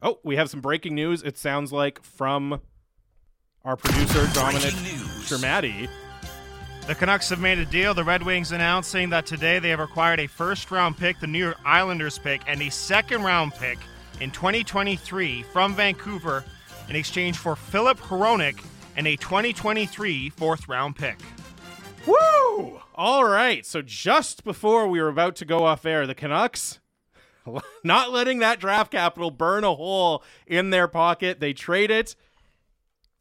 [0.00, 1.22] Oh, we have some breaking news.
[1.22, 2.60] It sounds like from
[3.64, 4.74] our producer Dominic
[5.24, 5.88] Shermatti.
[6.86, 7.94] The Canucks have made a deal.
[7.94, 11.38] The Red Wings announcing that today they have acquired a first round pick, the New
[11.38, 13.78] York Islanders pick, and a second round pick
[14.20, 16.44] in 2023 from Vancouver
[16.88, 18.64] in exchange for Filip Hronek
[18.96, 21.18] and a 2023 fourth round pick.
[22.06, 22.80] Woo!
[22.94, 23.66] All right.
[23.66, 26.78] So just before we were about to go off air, the Canucks
[27.84, 31.40] not letting that draft capital burn a hole in their pocket.
[31.40, 32.14] They trade it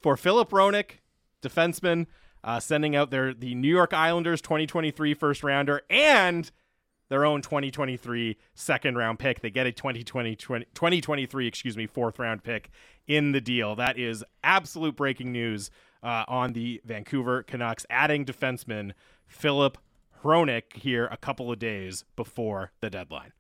[0.02, 1.00] for Filip Hronek,
[1.42, 2.08] defenseman
[2.44, 6.50] uh, sending out their the New York Islanders 2023 first rounder and
[7.10, 9.42] their own 2023 second round pick.
[9.42, 12.70] They get a 2020, 2023, excuse me, fourth round pick
[13.08, 13.76] in the deal.
[13.76, 15.72] That is absolute breaking news
[16.04, 18.94] uh, on the Vancouver Canucks, adding defenseman
[19.26, 19.78] Filip
[20.24, 23.32] Hronek here a couple of days before the deadline.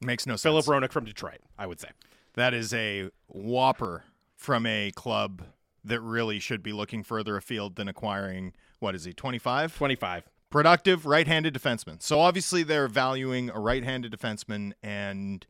[0.00, 0.42] Makes no sense.
[0.42, 1.88] Filip Hronek from Detroit, I would say.
[2.34, 4.04] That is a whopper
[4.36, 5.42] from a club
[5.84, 11.06] that really should be looking further afield than acquiring what is he 25 25 productive
[11.06, 12.02] right-handed defenseman.
[12.02, 15.46] So obviously they're valuing a right-handed defenseman and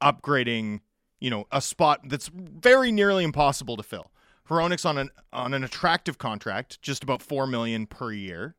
[0.00, 0.80] upgrading
[1.18, 4.12] you know a spot that's very nearly impossible to fill.
[4.48, 8.54] Hronek's on an on an attractive contract just about 4 million per year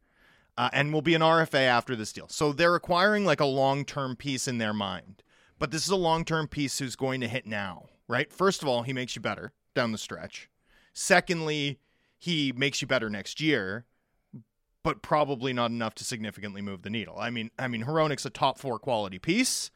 [0.58, 2.28] uh, and will be an RFA after this deal.
[2.28, 5.24] So they're acquiring like a long-term piece in their mind
[5.60, 8.84] but this is a long-term piece who's going to hit now right first of all
[8.84, 10.50] he makes you better down the stretch
[10.94, 11.80] Secondly,
[12.18, 13.86] he makes you better next year,
[14.84, 17.16] but probably not enough to significantly move the needle.
[17.18, 19.72] I mean, I mean, Hronek's a top four quality piece,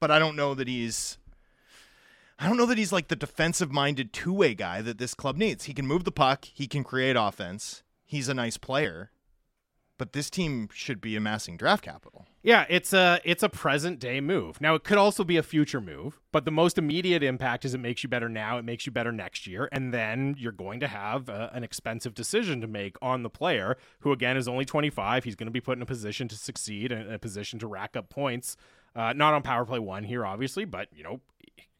[0.00, 1.16] but I don't know that he's.
[2.38, 5.38] I don't know that he's like the defensive minded two way guy that this club
[5.38, 5.64] needs.
[5.64, 9.10] He can move the puck, he can create offense, he's a nice player,
[9.98, 12.26] but this team should be amassing draft capital.
[12.42, 14.60] Yeah, it's a it's a present day move.
[14.60, 17.78] Now it could also be a future move, but the most immediate impact is it
[17.78, 20.88] makes you better now, it makes you better next year, and then you're going to
[20.88, 25.24] have a, an expensive decision to make on the player who again is only 25.
[25.24, 27.96] He's going to be put in a position to succeed and a position to rack
[27.96, 28.56] up points.
[28.94, 31.20] Uh, not on power play one here, obviously, but you know,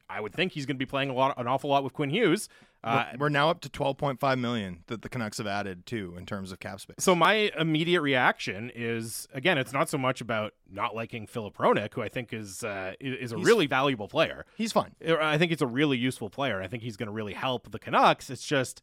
[0.09, 2.11] I would think he's going to be playing a lot, an awful lot with Quinn
[2.11, 2.49] Hughes.
[2.85, 6.53] Uh, we're now up to 12.5 million that the Canucks have added too in terms
[6.53, 6.97] of cap space.
[7.01, 11.95] So my immediate reaction is again, it's not so much about not liking Filip Hronek,
[11.95, 14.47] who I think is uh, is a he's, really valuable player.
[14.57, 14.95] He's fun.
[15.05, 16.63] I think it's a really useful player.
[16.63, 18.31] I think he's going to really help the Canucks.
[18.31, 18.83] It's just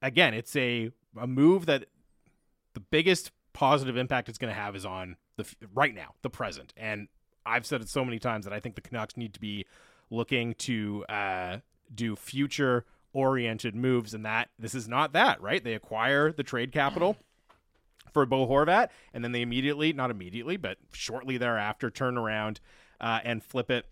[0.00, 1.86] again, it's a a move that
[2.74, 6.72] the biggest positive impact it's going to have is on the right now, the present.
[6.76, 7.08] And
[7.44, 9.66] I've said it so many times that I think the Canucks need to be
[10.12, 11.58] looking to uh,
[11.92, 15.64] do future oriented moves, and that this is not that, right?
[15.64, 17.16] They acquire the trade capital
[18.12, 22.60] for Bo Horvat, and then they immediately, not immediately, but shortly thereafter, turn around
[23.00, 23.86] uh, and flip it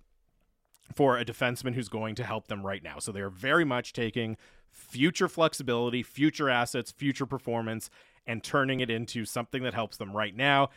[0.95, 2.99] for a defenseman who's going to help them right now.
[2.99, 4.37] So they're very much taking
[4.71, 7.91] future flexibility, future assets, future performance,
[8.27, 10.71] and turning it into something that helps them right now.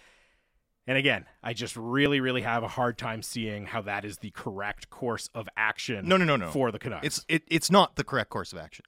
[0.86, 4.32] And again, I just really, really have a hard time seeing how that is the
[4.32, 6.08] correct course of action.
[6.08, 6.50] No, no, no, no.
[6.50, 8.86] For the Canucks, it's it, it's not the correct course of action.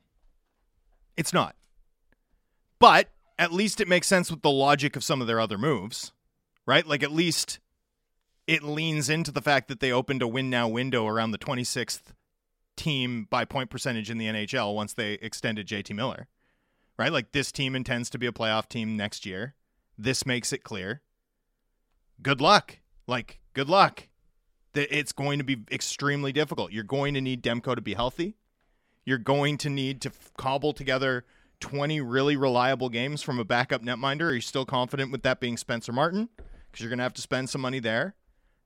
[1.15, 1.55] It's not.
[2.79, 6.11] But at least it makes sense with the logic of some of their other moves,
[6.65, 6.85] right?
[6.85, 7.59] Like at least
[8.45, 12.13] it leans into the fact that they opened a win now window around the 26th
[12.75, 16.27] team by point percentage in the NHL once they extended JT Miller,
[16.99, 17.11] right?
[17.11, 19.55] Like this team intends to be a playoff team next year.
[19.97, 21.01] This makes it clear
[22.21, 22.79] good luck.
[23.07, 24.07] Like, good luck.
[24.73, 26.71] It's going to be extremely difficult.
[26.71, 28.35] You're going to need Demko to be healthy.
[29.05, 31.25] You're going to need to cobble together
[31.61, 34.29] 20 really reliable games from a backup netminder.
[34.29, 36.29] Are you still confident with that being Spencer Martin?
[36.35, 38.15] Because you're going to have to spend some money there.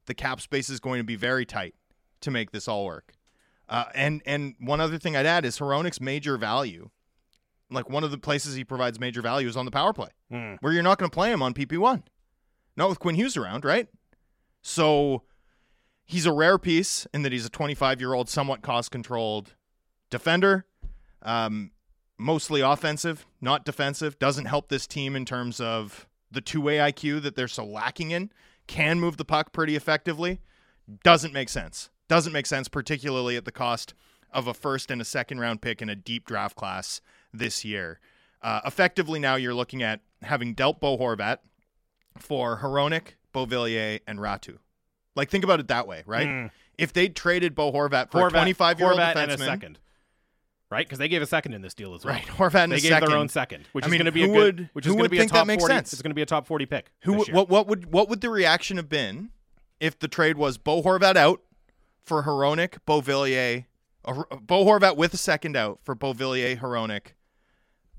[0.06, 1.76] The cap space is going to be very tight
[2.22, 3.14] to make this all work.
[3.68, 6.90] Uh, and and one other thing I'd add is Hronek's major value.
[7.70, 10.58] Like one of the places he provides major value is on the power play, mm.
[10.62, 12.04] where you're not going to play him on PP one.
[12.80, 13.90] Not with Quinn Hughes around, right?
[14.62, 15.24] So
[16.06, 19.54] he's a rare piece in that he's a 25 year old, somewhat cost controlled
[20.10, 20.66] defender,
[21.22, 21.72] um,
[22.18, 24.18] mostly offensive, not defensive.
[24.18, 28.12] Doesn't help this team in terms of the two way IQ that they're so lacking
[28.12, 28.32] in.
[28.66, 30.40] Can move the puck pretty effectively.
[31.04, 31.90] Doesn't make sense.
[32.08, 33.94] Doesn't make sense, particularly at the cost
[34.32, 37.02] of a first and a second round pick in a deep draft class
[37.34, 38.00] this year.
[38.42, 41.40] Uh, effectively, now you're looking at having dealt Bo Horvat,
[42.20, 44.58] for Hronek, Beauvillier, and Räty.
[45.16, 46.28] Like, think about it that way, right?
[46.28, 46.52] Mm.
[46.78, 49.24] If they traded Bo Horvat for Horvat, a 25 year old defenseman.
[49.24, 49.80] And a second.
[50.72, 52.14] Right, because they gave a second in this deal as well.
[52.14, 53.10] Right, Horvat and they gave second.
[53.10, 55.04] their own second, which I is going to be a good, would, which is going
[55.04, 55.62] to be a top forty.
[55.62, 55.94] Sense?
[55.94, 56.92] It's going to be a top forty pick.
[57.02, 57.24] Who?
[57.24, 57.50] What?
[57.50, 57.92] What would?
[57.92, 59.32] What would the reaction have been
[59.80, 61.42] if the trade was Bo Horvat out
[62.04, 63.66] for Hronek, Beauvillier,
[64.06, 67.14] uh, Bo Horvat with a second out for Beauvillier, Hronek,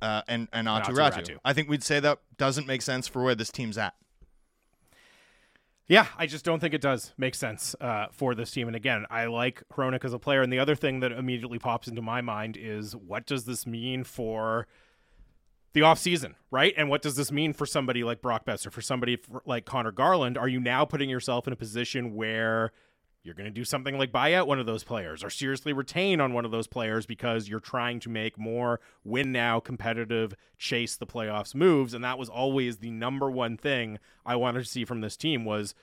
[0.00, 1.22] uh, and and Aatu Aatu Räty.
[1.22, 1.38] Räty.
[1.44, 3.94] I think we'd say that doesn't make sense for where this team's at.
[5.91, 8.69] Yeah, I just don't think it does make sense uh, for this team.
[8.69, 10.41] And again, I like Hronek as a player.
[10.41, 14.05] And the other thing that immediately pops into my mind is what does this mean
[14.05, 14.69] for
[15.73, 16.73] the offseason, right?
[16.77, 20.39] And what does this mean for somebody like Brock Boeser, for somebody like Conor Garland?
[20.39, 22.71] Are you now putting yourself in a position where
[23.22, 26.20] you're going to do something like buy out one of those players or seriously retain
[26.20, 30.96] on one of those players because you're trying to make more win now competitive chase
[30.96, 31.93] the playoffs moves.
[31.93, 35.44] And that was always the number one thing I wanted to see from this team
[35.44, 35.75] was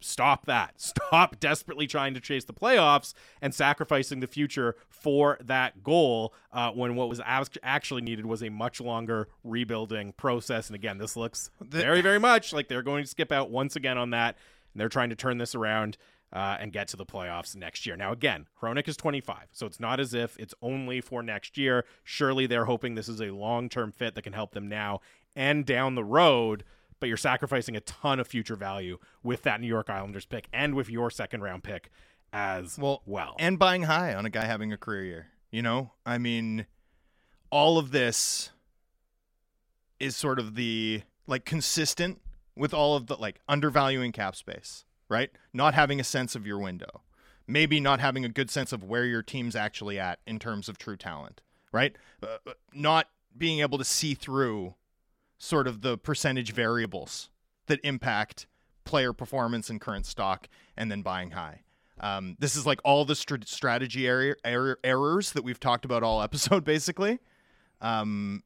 [0.00, 0.74] stop that.
[0.80, 6.70] Stop desperately trying to chase the playoffs and sacrificing the future for that goal uh,
[6.72, 10.68] when what was as- actually needed was a much longer rebuilding process.
[10.68, 13.96] And again this looks very very much like they're going to skip out once again
[13.96, 14.36] on that.
[14.74, 15.96] And they're trying to turn this around
[16.34, 17.96] uh, and get to the playoffs next year.
[17.96, 21.84] Now, again, Hronek is 25, so it's not as if it's only for next year.
[22.02, 25.00] Surely they're hoping this is a long term fit that can help them now
[25.36, 26.64] and down the road,
[27.00, 30.74] but you're sacrificing a ton of future value with that New York Islanders pick and
[30.74, 31.90] with your second round pick
[32.32, 33.02] as well.
[33.06, 33.36] well.
[33.38, 35.26] and buying high on a guy having a career year.
[35.52, 36.66] You know, I mean,
[37.50, 38.50] all of this
[40.00, 42.20] is sort of the like consistent
[42.56, 45.30] with all of the like undervaluing cap space, right?
[45.52, 47.02] Not having a sense of your window,
[47.46, 50.78] maybe not having a good sense of where your team's actually at in terms of
[50.78, 51.40] true talent,
[51.72, 51.96] right?
[52.22, 54.74] Uh, not being able to see through
[55.38, 57.30] sort of the percentage variables
[57.66, 58.46] that impact
[58.84, 61.62] player performance and current stock, and then buying high.
[62.00, 66.02] Um, this is like all the str- strategy error, error, errors that we've talked about
[66.02, 67.18] all episode, basically,
[67.80, 68.42] um,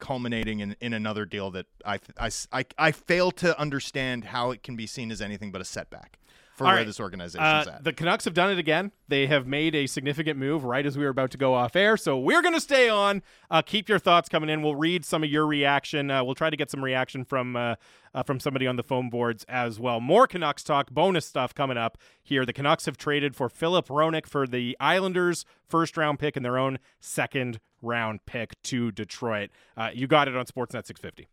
[0.00, 4.62] culminating in, in another deal that I, I, I, I fail to understand how it
[4.62, 6.18] can be seen as anything but a setback
[6.60, 6.86] for All where right.
[6.86, 7.84] this organization's Uh, at.
[7.84, 8.92] the Canucks have done it again.
[9.08, 11.96] They have made a significant move right as we were about to go off air.
[11.96, 13.22] So we're going to stay on.
[13.50, 14.60] Uh, keep your thoughts coming in.
[14.60, 16.10] We'll read some of your reaction.
[16.10, 17.76] Uh, we'll try to get some reaction from uh,
[18.14, 20.00] uh, from somebody on the phone boards as well.
[20.00, 22.44] More Canucks talk, bonus stuff coming up here.
[22.44, 26.58] The Canucks have traded for Filip Hronek for the Islanders' first round pick and their
[26.58, 29.48] own second round pick to Detroit.
[29.76, 31.26] Uh, you got it on Sportsnet 650.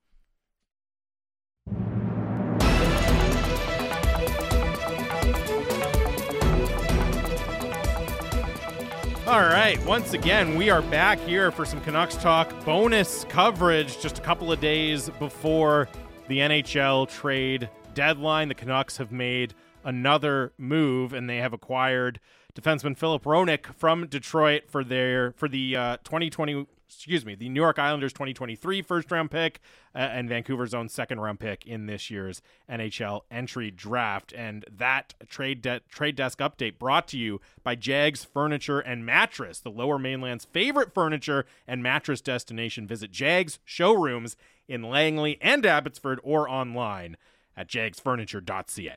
[9.27, 14.19] All right, once again, we are back here for some Canucks talk bonus coverage just
[14.19, 15.89] a couple of days before
[16.29, 18.47] the NHL trade deadline.
[18.47, 19.53] The Canucks have made
[19.83, 22.21] another move and they have acquired
[22.55, 27.59] defenseman Filip Hronek from Detroit for their for the uh, 2020 excuse me, the New
[27.61, 29.59] York Islanders 2023 first round pick
[29.93, 34.33] uh, and Vancouver's own second round pick in this year's NHL entry draft.
[34.35, 39.59] And that trade de- trade desk update brought to you by Jags Furniture and Mattress,
[39.59, 42.87] the Lower Mainland's favorite furniture and mattress destination.
[42.87, 44.35] Visit Jags showrooms
[44.67, 47.17] in Langley and Abbotsford or online
[47.55, 48.95] at jagsfurniture.ca.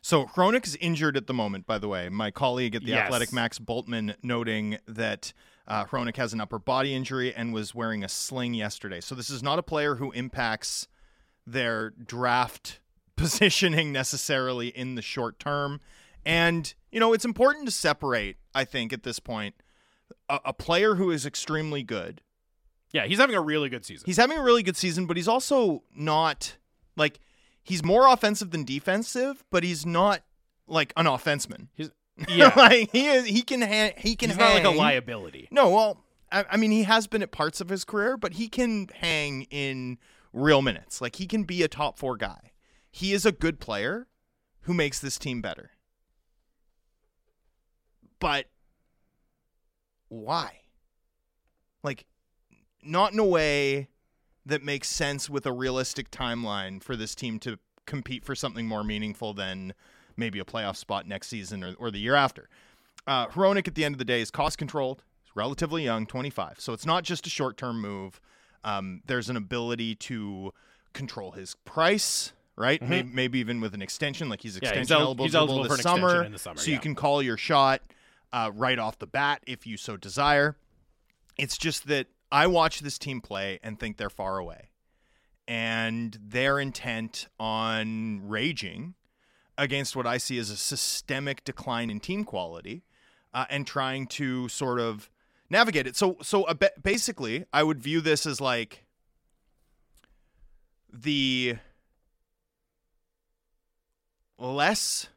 [0.00, 2.08] So Hronek is injured at the moment, by the way.
[2.08, 3.06] My colleague at the Yes.
[3.06, 5.32] Athletic, Max Bultman, noting that
[5.68, 9.00] uh, Hronek has an upper body injury and was wearing a sling yesterday.
[9.00, 10.88] So this is not a player who impacts
[11.46, 12.80] their draft
[13.16, 15.80] positioning necessarily in the short term.
[16.24, 19.54] And, you know, it's important to separate, I think, at this point,
[20.28, 22.22] a, a player who is extremely good.
[22.92, 24.06] Yeah, he's having a really good season.
[24.06, 26.56] He's having a really good season, but he's also not
[26.96, 27.20] like
[27.62, 30.22] he's more offensive than defensive, but he's not
[30.66, 31.68] like an offenseman.
[31.74, 31.90] He's
[32.28, 35.48] yeah, like he is, he can ha- he can he's not like a liability.
[35.50, 38.48] No, well, I, I mean he has been at parts of his career, but he
[38.48, 39.98] can hang in
[40.32, 41.00] real minutes.
[41.00, 42.52] Like he can be a top four guy.
[42.90, 44.06] He is a good player
[44.62, 45.70] who makes this team better.
[48.18, 48.46] But
[50.08, 50.60] why?
[51.82, 52.06] Like,
[52.82, 53.88] not in a way
[54.44, 58.82] that makes sense with a realistic timeline for this team to compete for something more
[58.82, 59.74] meaningful than
[60.18, 62.48] maybe a playoff spot next season or, or the year after.
[63.06, 65.02] Uh, Hronek, at the end of the day, is cost controlled.
[65.22, 66.60] He's relatively young, 25.
[66.60, 68.20] So it's not just a short term move.
[68.64, 70.52] Um, there's an ability to
[70.92, 72.82] control his price, right?
[72.82, 74.64] Maybe, maybe even with an extension, like he's Mm-hmm.
[74.64, 76.74] Yeah, he's el- eligible, he's eligible this summer, in the summer, So yeah.
[76.74, 77.80] you can call your shot
[78.32, 80.56] uh, right off the bat if you so desire.
[81.38, 84.70] It's just that I watch this team play and think they're far away.
[85.46, 88.94] And they're intent on raging
[89.58, 92.84] against what I see as a systemic decline in team quality
[93.34, 95.10] uh, and trying to sort of
[95.50, 95.96] navigate it.
[95.96, 98.86] So, so ba- basically, I would view this as like
[100.92, 101.56] the
[104.38, 105.08] less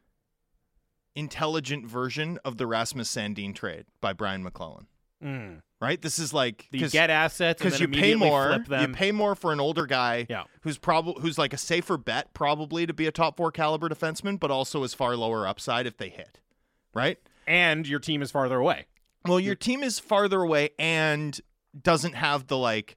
[1.15, 4.87] intelligent version of the Rasmus Sandin trade by Brian MacLellan.
[5.23, 5.61] Mm.
[5.81, 5.99] Right?
[5.99, 8.49] This is like You get assets because you pay more.
[8.53, 8.91] Flip them.
[8.91, 10.43] You pay more for an older guy Yeah.
[10.61, 14.39] who's probably who's like a safer bet probably to be a top four caliber defenseman,
[14.39, 16.39] but also is far lower upside if they hit.
[16.93, 17.17] Right?
[17.47, 18.85] and your team is farther away.
[19.25, 21.39] Well, your team is farther away and
[21.81, 22.95] doesn't have the like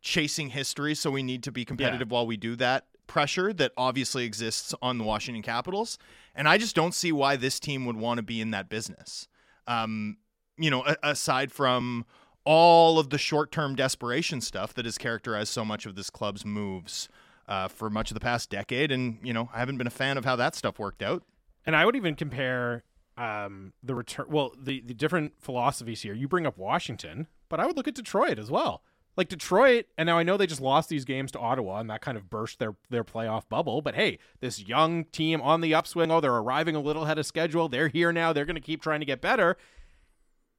[0.00, 4.24] chasing history, so we need to be competitive while we do that pressure that obviously
[4.24, 5.98] exists on the Washington Capitals.
[6.34, 9.28] And I just don't see why this team would want to be in that business.
[9.66, 10.16] Um,
[10.56, 12.06] you know, a- aside from
[12.44, 17.08] all of the short-term desperation stuff that has characterized so much of this club's moves
[17.48, 20.18] uh, for much of the past decade, and you know, I haven't been a fan
[20.18, 21.22] of how that stuff worked out.
[21.64, 22.82] And I would even compare
[23.16, 24.26] um, the return.
[24.28, 26.14] Well, the the different philosophies here.
[26.14, 28.82] You bring up Washington, but I would look at Detroit as well.
[29.14, 32.00] Like Detroit, and now I know they just lost these games to Ottawa, and that
[32.00, 33.82] kind of burst their their playoff bubble.
[33.82, 36.10] But hey, this young team on the upswing.
[36.10, 37.68] Oh, they're arriving a little ahead of schedule.
[37.68, 38.32] They're here now.
[38.32, 39.58] They're going to keep trying to get better,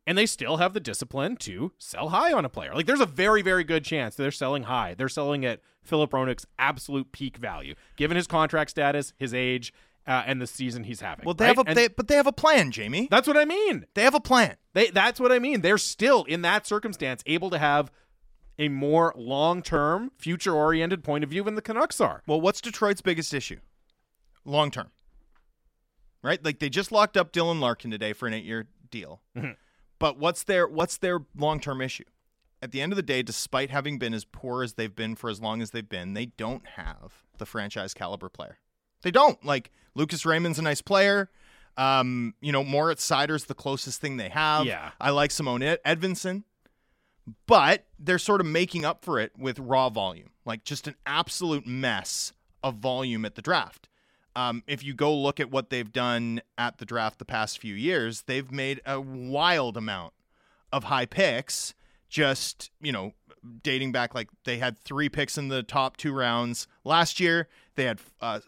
[0.06, 2.74] and they still have the discipline to sell high on a player.
[2.74, 4.94] Like there's a very very good chance they're selling high.
[4.94, 9.74] They're selling at Filip Hronek's absolute peak value, given his contract status, his age,
[10.08, 11.26] uh, and the season he's having.
[11.26, 11.58] Well, they right?
[11.58, 13.08] have a And they, but they have a plan, Jamie.
[13.12, 13.86] that's what I mean.
[13.94, 14.56] They have a plan.
[14.74, 15.62] They that's what I mean.
[15.62, 17.92] They're still in that circumstance able to have
[18.60, 22.22] a more long-term, future-oriented point of view than the Canucks are.
[22.28, 23.60] Well, what's Detroit's biggest issue?
[24.46, 24.92] Long term.
[26.22, 26.44] Right?
[26.44, 29.22] Like they just locked up Dylan Larkin today for an 8-year deal.
[29.36, 29.56] Mhm.
[30.04, 32.04] But what's their what's their long-term issue?
[32.62, 35.30] At the end of the day, despite having been as poor as they've been for
[35.30, 38.58] as long as they've been, they don't have the franchise caliber player.
[39.04, 39.42] They don't.
[39.46, 41.30] Like Lucas Raymond's a nice player.
[41.78, 44.66] Um, you know, Moritz Seider's the closest thing they have.
[44.66, 44.92] Yeah.
[45.00, 46.44] I like Simon Ed- Edvinsson
[47.46, 51.66] but they're sort of making up for it with raw volume, like just an absolute
[51.66, 53.88] mess of volume at the draft.
[54.36, 57.76] Um, if you go look at what they've done at the draft the past few
[57.76, 60.14] years, they've made a wild amount
[60.72, 61.74] of high picks.
[62.10, 63.14] Just you know,
[63.64, 67.48] dating back, like they had three picks in the top two rounds last year.
[67.76, 68.40] They had uh,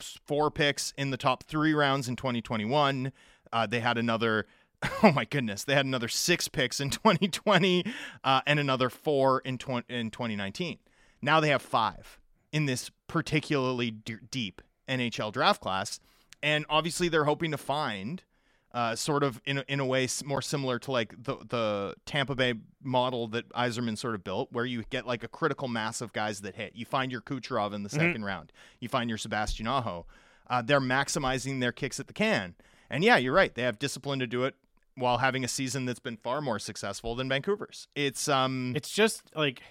[0.00, 3.12] four picks in the top three rounds in 2021.
[3.52, 4.46] Uh, they had another
[5.02, 7.84] oh my goodness, they had another six picks in 2020
[8.24, 10.78] uh, and another four in, tw- in 2019.
[11.20, 12.18] Now they have five
[12.52, 16.00] in this particularly d- deep NHL draft class.
[16.42, 18.22] And obviously, they're hoping to find.
[18.70, 22.34] Uh, sort of in a, in a way more similar to like the the Tampa
[22.34, 22.52] Bay
[22.82, 26.42] model that Yzerman sort of built, where you get like a critical mass of guys
[26.42, 26.76] that hit.
[26.76, 28.52] You find your Kucherov in the second round.
[28.78, 30.04] You find your Sebastian Aho.
[30.50, 32.56] Uh, they're maximizing their kicks at the can.
[32.90, 33.54] And yeah, you're right.
[33.54, 34.54] They have discipline to do it
[34.96, 37.88] while having a season that's been far more successful than Vancouver's.
[37.94, 39.62] It's um It's just like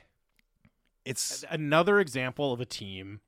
[1.05, 3.21] it's another example of a team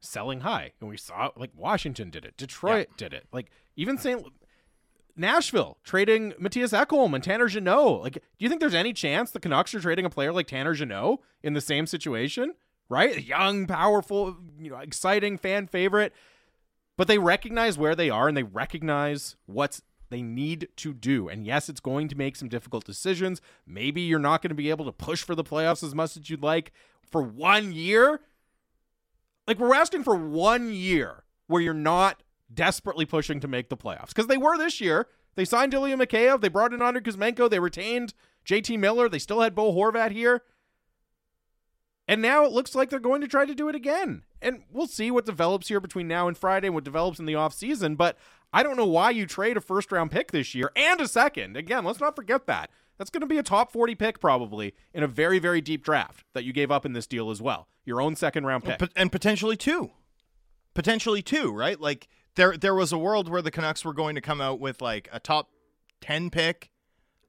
[0.00, 4.24] selling high, and we saw like Washington did it, Detroit did it, like even St.
[5.16, 8.02] Nashville trading Mattias Ekholm and Tanner Jeannot.
[8.02, 10.74] Like, do you think there's any chance the Canucks are trading a player like Tanner
[10.74, 12.54] Jeannot in the same situation?
[12.88, 16.12] Right, a young, powerful, you know, exciting fan favorite,
[16.96, 21.28] but they recognize where they are and they recognize what's they need to do.
[21.28, 23.40] And yes, it's going to make some difficult decisions.
[23.66, 26.30] Maybe you're not going to be able to push for the playoffs as much as
[26.30, 26.72] you'd like
[27.02, 28.20] for one year.
[29.46, 32.22] Like we're asking for one year where you're not
[32.52, 35.08] desperately pushing to make the playoffs because they were this year.
[35.34, 36.40] They signed Ilya Mikheyev.
[36.40, 37.48] They brought in Andrei Kuzmenko.
[37.48, 38.14] They retained
[38.46, 39.08] JT Miller.
[39.08, 40.42] They still had Bo Horvat here.
[42.08, 44.22] And now it looks like they're going to try to do it again.
[44.40, 47.32] And we'll see what develops here between now and Friday and what develops in the
[47.34, 47.96] offseason.
[47.96, 48.16] But
[48.52, 51.56] I don't know why you trade a first round pick this year and a second.
[51.56, 52.70] Again, let's not forget that.
[52.98, 56.24] That's going to be a top 40 pick probably in a very, very deep draft
[56.34, 57.68] that you gave up in this deal as well.
[57.84, 58.80] Your own second round pick.
[58.96, 59.90] And potentially two,
[60.74, 61.80] potentially two, right?
[61.80, 64.80] Like there there was a world where the Canucks were going to come out with
[64.82, 65.50] like a top
[66.00, 66.70] ten pick,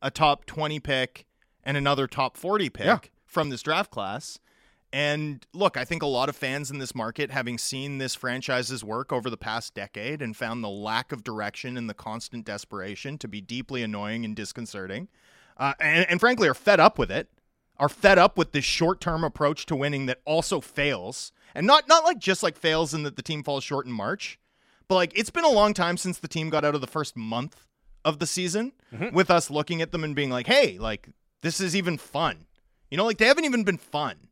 [0.01, 1.25] a top twenty pick,
[1.63, 2.99] and another top forty pick Yeah.
[3.25, 4.39] from this draft class.
[4.93, 8.85] And look, I think a lot of fans in this market, having seen this franchise's
[8.85, 13.17] work over the past decade and found the lack of direction and the constant desperation
[13.17, 15.09] to be deeply annoying and disconcerting,
[15.57, 17.29] uh, and, and frankly are fed up with it,
[17.77, 22.03] are fed up with this short-term approach to winning that also fails, and not not
[22.03, 24.39] like just like fails in that the team falls short in March,
[24.87, 27.15] but like it's been a long time since the team got out of the first
[27.15, 27.65] month
[28.05, 28.71] of the season
[29.11, 31.09] with us looking at them and being like, hey, like
[31.41, 32.45] this is even fun.
[32.89, 34.29] You know, like they haven't even been fun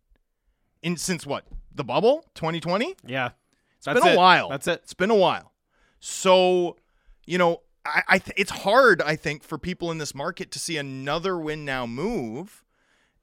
[0.81, 3.31] in since what the bubble 2020 yeah.
[3.77, 4.81] it's been a while That's it.
[4.83, 5.51] it's been a while
[5.99, 6.77] so
[7.25, 10.59] you know i, I th- it's hard i think for people in this market to
[10.59, 12.63] see another win now move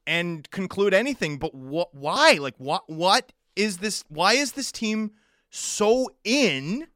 [0.07, 5.13] and conclude anything but what why like what what is this why is this team
[5.51, 6.87] so in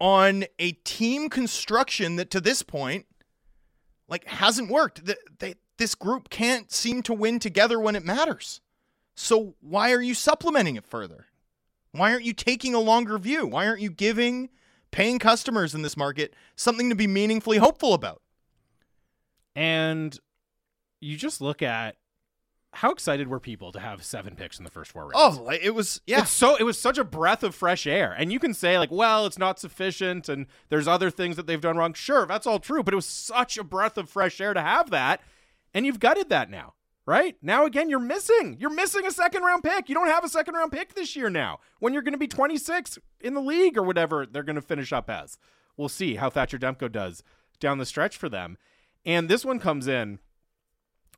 [0.00, 3.06] on a team construction that to this point
[4.12, 5.06] like hasn't worked.
[5.06, 8.60] The, they, this group can't seem to win together when it matters.
[9.14, 11.26] So why are you supplementing it further?
[11.92, 13.46] Why aren't you taking a longer view?
[13.46, 14.50] Why aren't you giving
[14.92, 18.22] paying customers in this market something to be meaningfully hopeful about?
[19.56, 20.16] And
[21.00, 21.96] you just look at
[22.74, 25.38] how excited were people to have seven picks in the first four rounds?
[25.38, 26.22] Oh, it was yeah.
[26.22, 28.14] It's so it was such a breath of fresh air.
[28.16, 31.60] And you can say like, well, it's not sufficient and there's other things that they've
[31.60, 31.92] done wrong.
[31.92, 34.90] Sure, that's all true, but it was such a breath of fresh air to have
[34.90, 35.20] that.
[35.74, 36.74] And you've gutted that now.
[37.04, 37.36] Right?
[37.42, 38.56] Now again, you're missing.
[38.60, 39.88] You're missing a second round pick.
[39.88, 41.58] You don't have a second round pick this year now.
[41.80, 44.92] When you're going to be 26 in the league or whatever they're going to finish
[44.92, 45.36] up as.
[45.76, 47.24] We'll see how Thatcher Demko does
[47.58, 48.56] down the stretch for them.
[49.04, 50.20] And this one comes in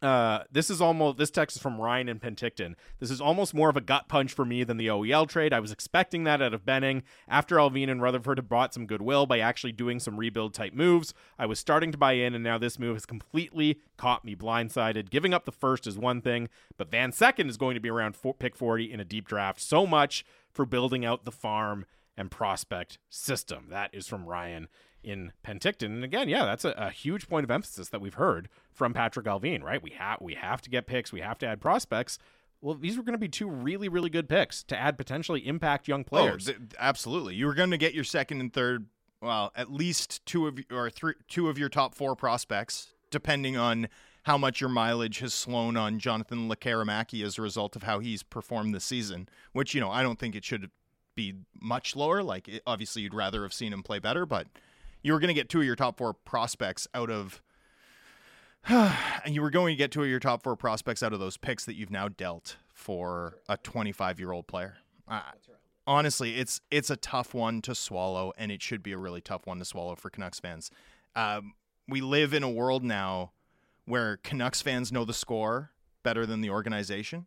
[0.04, 2.75] uh, this is almost this text is from Ryan in Penticton.
[3.00, 5.54] This is almost more of a gut punch for me than the OEL trade.
[5.54, 7.04] I was expecting that out of Benning.
[7.26, 11.14] After Allvin and Rutherford have brought some goodwill by actually doing some rebuild type moves,
[11.38, 15.08] I was starting to buy in, and now this move has completely caught me blindsided.
[15.08, 18.14] Giving up the first is one thing, but Van Second is going to be around
[18.14, 19.61] four, pick 40 in a deep draft.
[19.61, 23.68] So much for building out the farm and prospect system.
[23.70, 24.68] That is from Ryan
[25.04, 25.87] in Penticton.
[25.87, 29.26] And again, yeah, that's a, a, huge point of emphasis that we've heard from Patrick
[29.26, 29.82] Allvin, right?
[29.82, 32.18] We have we have to get picks, we have to add prospects.
[32.61, 35.87] Well, these were going to be two really, really good picks to add potentially impact
[35.87, 36.49] young oh, players.
[36.49, 37.34] Oh, th- absolutely.
[37.34, 38.87] You were going to get your second and third,
[39.20, 43.88] well, at least two of or three, two of your top four prospects, depending on
[44.23, 48.23] how much your mileage has slown on Jonathan Lekkerimaki as a result of how he's
[48.23, 49.28] performed this season.
[49.52, 50.70] Which you know, I don't think it should
[51.14, 52.23] be much lower.
[52.23, 54.46] Like, it, obviously, you'd rather have seen him play better, but
[55.04, 57.40] you were going to get two of your top four prospects out of
[58.66, 58.96] and
[59.34, 61.64] you were going to get two of your top four prospects out of those picks
[61.66, 64.78] that you've now dealt for a 25 year old player.
[65.06, 65.20] Uh,
[65.87, 69.46] honestly, it's it's a tough one to swallow, and it should be a really tough
[69.46, 70.70] one to swallow for Canucks fans.
[71.14, 71.52] Um,
[71.87, 73.32] we live in a world now
[73.84, 75.70] where Canucks fans know the score
[76.02, 77.26] better than the organization,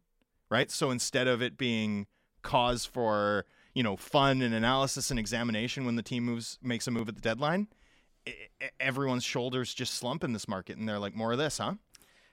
[0.49, 0.71] right?
[0.71, 2.08] So instead of it being
[2.41, 3.45] cause for
[3.78, 7.13] you know fun and analysis and examination when the team moves makes a move at
[7.13, 7.68] the deadline
[8.80, 11.76] everyone's shoulders just slump in this market and they're like more of this huh?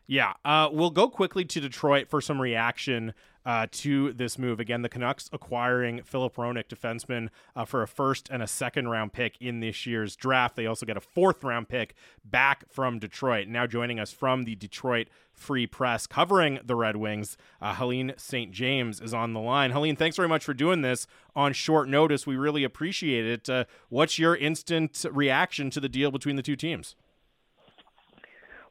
[0.06, 3.12] Yeah uh, we'll go quickly to detroit for some reaction
[3.44, 4.58] uh, to this move.
[4.58, 9.12] Again, the Canucks acquiring Filip Hronek, defenseman, uh, for a first and a second round
[9.12, 10.56] pick in this year's draft.
[10.56, 13.48] They also get a fourth round pick back from Detroit.
[13.48, 18.52] Now joining us from the Detroit Free Press covering the Red Wings, uh, Helene St.
[18.52, 19.72] James is on the line.
[19.72, 22.26] Helene, thanks very much for doing this on short notice.
[22.26, 23.50] We really appreciate it.
[23.50, 26.94] Uh, what's your instant reaction to the deal between the two teams?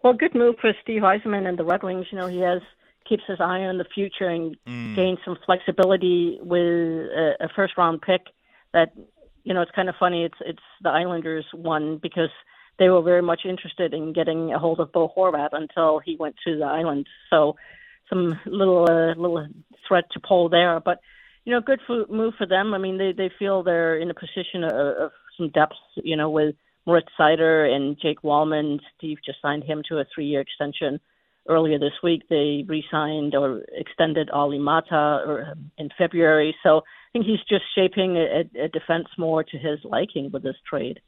[0.03, 2.07] Well, good move for Steve Yzerman and the Red Wings.
[2.11, 2.61] You know, he has–
[3.07, 4.95] keeps his eye on the future and mm.
[4.95, 8.21] gains some flexibility with a, a first round pick.
[8.73, 8.93] That
[9.43, 10.25] you know, it's kind of funny.
[10.25, 12.29] It's it's the Islanders one because
[12.79, 16.35] they were very much interested in getting a hold of Bo Horvat until he went
[16.45, 17.07] to the Island.
[17.29, 17.55] So
[18.09, 19.47] some little uh, little
[19.87, 20.99] threat to pull there, but
[21.45, 22.73] you know, good for, move for them.
[22.73, 25.75] I mean, they they feel they're in a position of, of some depth.
[25.95, 28.79] You know, with Moritz Seider and Jake Walman.
[28.97, 30.99] Steve just signed him to a three year extension
[31.47, 36.55] earlier this week they re-signed or extended or, um, in February.
[36.63, 40.55] So I think he's just shaping a, a defense more to his liking with this
[40.67, 40.99] trade.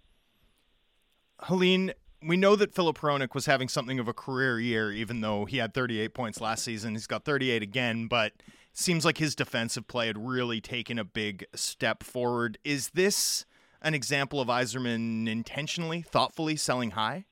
[1.41, 5.45] Helene, we know that Filip Hronek was having something of a career year, even though
[5.45, 6.93] he had 38 points last season.
[6.93, 8.33] He's got 38 again, but
[8.73, 12.57] seems like his defensive play had really taken a big step forward.
[12.63, 13.45] Is this
[13.81, 17.25] an example of Yzerman intentionally, thoughtfully selling high?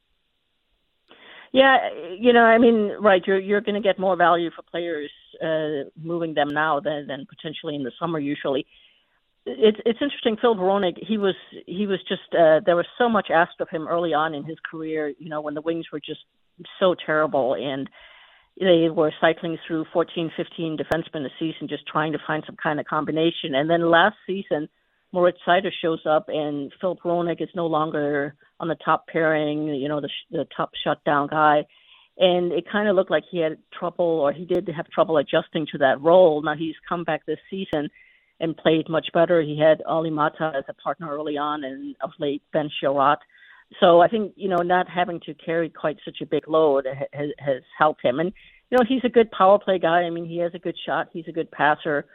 [1.54, 1.78] Yeah,
[2.18, 5.12] you know, I mean, right, you're you're going to get more value for players
[5.42, 8.66] uh, moving them now than than potentially in the summer usually.
[9.46, 10.36] It's it's interesting.
[10.42, 11.36] Phil Hronek, he was
[11.68, 14.58] he was just uh, there was so much asked of him early on in his
[14.70, 15.14] career.
[15.20, 16.22] You know, when the Wings were just
[16.80, 17.88] so terrible and
[18.60, 22.80] they were cycling through 14, 15 defensemen a season, just trying to find some kind
[22.80, 23.56] of combination.
[23.56, 24.70] And then last season,
[25.14, 29.88] Moritz Seider shows up and Phil Hronek is no longer on the top pairing, you
[29.88, 31.66] know, the, the top shutdown guy.
[32.18, 35.68] And it kind of looked like he had trouble, or he did have trouble adjusting
[35.72, 36.42] to that role.
[36.42, 37.90] Now he's come back this season
[38.40, 39.42] and played much better.
[39.42, 43.18] He had Olli Maatta as a partner early on, and of late Ben Chiarot.
[43.80, 47.30] So I think you know not having to carry quite such a big load has,
[47.40, 48.20] has helped him.
[48.20, 48.32] And
[48.70, 50.02] you know he's a good power play guy.
[50.02, 51.08] I mean he has a good shot.
[51.12, 52.06] He's a good passer.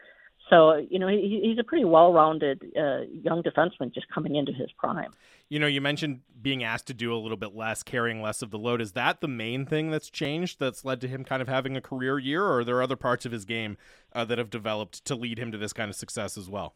[0.51, 4.71] So you know he, he's a pretty well-rounded uh, young defenseman just coming into his
[4.79, 5.11] prime.
[5.49, 8.51] You know, you mentioned being asked to do a little bit less, carrying less of
[8.51, 8.83] the load.
[8.83, 11.81] Is that the main thing that's changed that's led to him kind of having a
[11.81, 13.79] career year, or are there other parts of his game
[14.13, 16.75] uh, that have developed to lead him to this kind of success as well?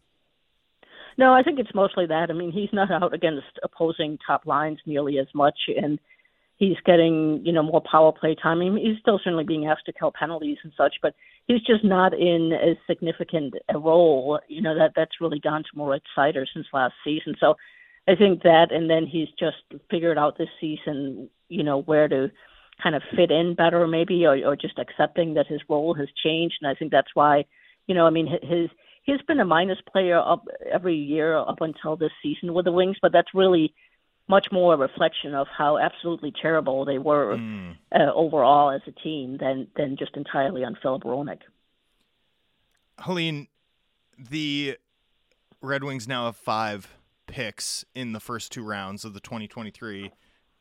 [1.18, 2.30] No, I think it's mostly that.
[2.30, 5.98] I mean, he's not out against opposing top lines nearly as much, and
[6.56, 8.60] he's getting you know more power play time.
[8.60, 11.14] I mean, he's still certainly being asked to kill penalties and such, but
[11.46, 14.40] he's just not in as significant a role.
[14.48, 17.34] You know that that's really gone to Moritz Seider since last season.
[17.40, 17.54] So
[18.08, 22.30] I think that, and then he's just figured out this season, you know, where to
[22.82, 26.56] kind of fit in better, maybe, or, or just accepting that his role has changed.
[26.60, 27.44] And I think that's why,
[27.86, 28.70] you know, I mean, his
[29.04, 32.96] he's been a minus player up every year up until this season with the Wings,
[33.00, 33.74] but that's really
[34.32, 37.76] much more a reflection of how absolutely terrible they were mm.
[37.94, 41.40] uh, overall as a team than than just entirely on Filip Hronek.
[43.00, 43.48] Helene,
[44.18, 44.78] the
[45.60, 50.10] Red Wings now have five picks in the first two rounds of the 2023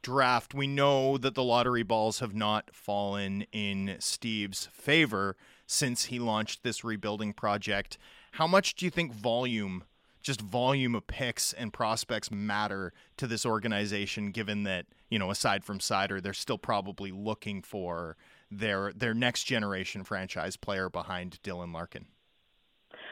[0.01, 0.53] draft.
[0.53, 6.63] We know that the lottery balls have not fallen in Steve's favor since he launched
[6.63, 7.97] this rebuilding project.
[8.33, 9.85] How much do you think volume
[10.21, 15.63] just volume of picks and prospects matter to this organization given that you know aside
[15.63, 18.17] from Seider they're still probably looking for
[18.49, 22.05] their their next generation franchise player behind Dylan Larkin.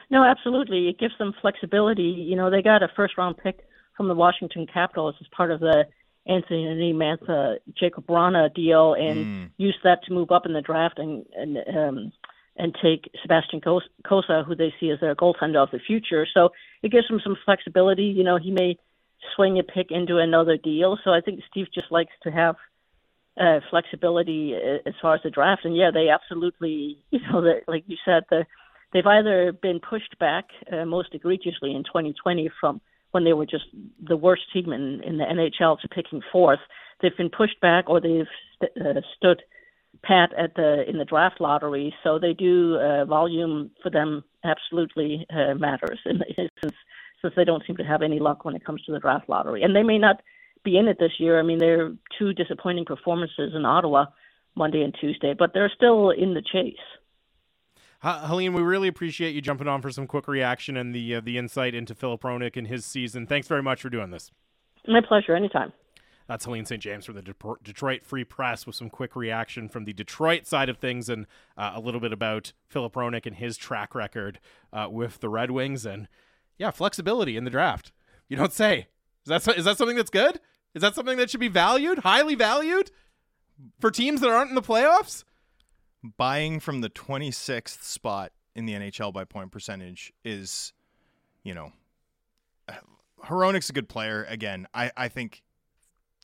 [0.09, 0.89] No absolutely.
[0.89, 2.03] It gives them flexibility.
[2.03, 3.61] You know they got a first round pick
[3.95, 5.85] from the Washington Capitals as part of the
[6.27, 9.49] Anthony Mantha Jakub Vrana deal and mm.
[9.57, 12.11] used that to move up in the draft and and um
[12.59, 16.27] and take Sebastian Cossa, who they see as their goaltender of the future.
[16.31, 16.49] So
[16.83, 18.03] it gives him some flexibility.
[18.03, 18.77] You know, he may
[19.35, 20.99] swing a pick into another deal.
[21.03, 22.55] So I think Steve just likes to have
[23.39, 25.63] uh, flexibility as far as the draft.
[25.63, 28.45] And yeah, they absolutely, you know, like you said, the,
[28.91, 33.65] they've either been pushed back uh, most egregiously in 2020 from when they were just
[34.01, 36.59] the worst team in, in the NHL to picking fourth.
[37.01, 39.41] They've been pushed back, or they've st- uh, stood
[40.03, 45.25] pat at the in the draft lottery, so they do uh, volume for them absolutely
[45.31, 46.23] uh, matters, and
[46.61, 46.75] since
[47.21, 49.61] since they don't seem to have any luck when it comes to the draft lottery,
[49.63, 50.21] and they may not
[50.63, 51.39] be in it this year.
[51.39, 54.05] I mean, they're two disappointing performances in Ottawa
[54.55, 56.75] Monday and Tuesday, but they're still in the chase.
[58.01, 61.37] Helene, we really appreciate you jumping on for some quick reaction and the uh, the
[61.37, 63.27] insight into Filip Hronek and his season.
[63.27, 64.31] Thanks very much for doing this.
[64.87, 65.35] My pleasure.
[65.35, 65.73] Anytime.
[66.29, 66.79] That's Helene St.
[66.79, 67.23] James from the
[67.63, 71.25] Detroit Free Press with some quick reaction from the Detroit side of things and
[71.57, 74.39] uh, a little bit about Filip Hronek and his track record
[74.71, 75.87] uh, with the Red Wings.
[75.87, 76.07] And
[76.59, 77.91] yeah, flexibility in the draft.
[78.27, 78.89] You don't say.
[79.25, 80.39] Is that, is that something that's good?
[80.75, 82.91] Is that something that should be valued, highly valued
[83.79, 85.23] for teams that aren't in the playoffs?
[86.15, 90.73] Buying from the 26th spot in the NHL by point percentage is,
[91.41, 91.71] you know,
[93.25, 94.27] Hronek's a good player.
[94.29, 95.41] Again, I, I think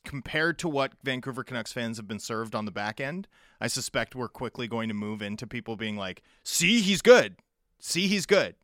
[0.06, 3.26] compared to what Vancouver Canucks fans have been served on the back end,
[3.60, 7.36] I suspect we're quickly going to move into people being like, see, he's good.
[7.80, 8.54] See, he's good.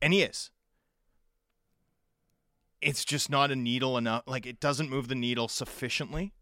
[0.00, 0.50] And he is.
[2.82, 4.24] It's just not a needle enough.
[4.26, 6.34] Like, it doesn't move the needle sufficiently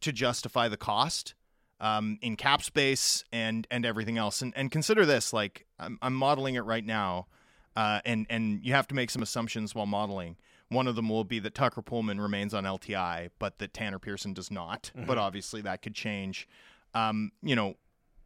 [0.00, 1.34] to justify the cost
[1.80, 4.42] um, in cap space and and everything else.
[4.42, 7.26] And and consider this: like, I'm, I'm modeling it right now,
[7.74, 10.36] uh, and and you have to make some assumptions while modeling.
[10.70, 14.32] One of them will be that Tucker Poolman remains on LTI, but that Tanner Pearson
[14.32, 14.90] does not.
[14.96, 15.06] Mm-hmm.
[15.06, 16.48] But obviously that could change.
[16.94, 17.74] Um, you know,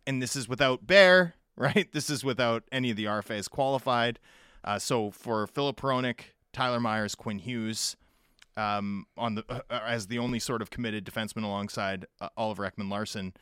[0.07, 1.91] and this is without Bear, right?
[1.93, 4.19] This is without any of the RFAs qualified.
[4.63, 6.21] Uh, so for Filip Hronek,
[6.53, 7.97] Tyler Myers, Quinn Hughes,
[8.57, 12.71] um, on the uh, uh, as the only sort of committed defenseman alongside uh, Oliver
[12.71, 13.35] Ekman Larsson,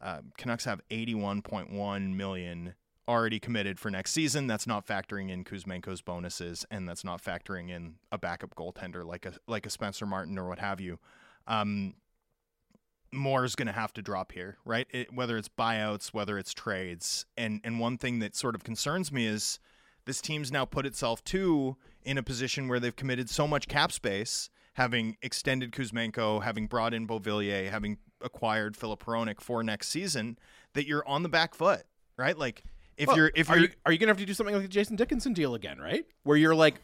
[0.00, 2.74] uh, Canucks have 81.1 million
[3.10, 4.46] already committed for next season.
[4.46, 9.26] That's not factoring in Kuzmenko's bonuses, and that's not factoring in a backup goaltender like
[9.26, 10.98] a like a Spencer Martin or what have you.
[11.46, 11.94] Um,
[13.12, 14.86] more is going to have to drop here, right?
[14.92, 19.10] It, whether it's buyouts, whether it's trades, and and one thing that sort of concerns
[19.10, 19.58] me is
[20.04, 23.90] this team's now put itself too in a position where they've committed so much cap
[23.90, 30.38] space, having extended Kuzmenko, having brought in Beauvillier, having acquired Filip Hronek for next season,
[30.74, 31.82] that you're on the back foot,
[32.16, 32.38] right?
[32.38, 32.62] Like
[33.00, 34.62] if well, you're if are you're, you, are you gonna have to do something like
[34.62, 36.06] the Jason Dickinson deal again, right?
[36.22, 36.76] Where you're like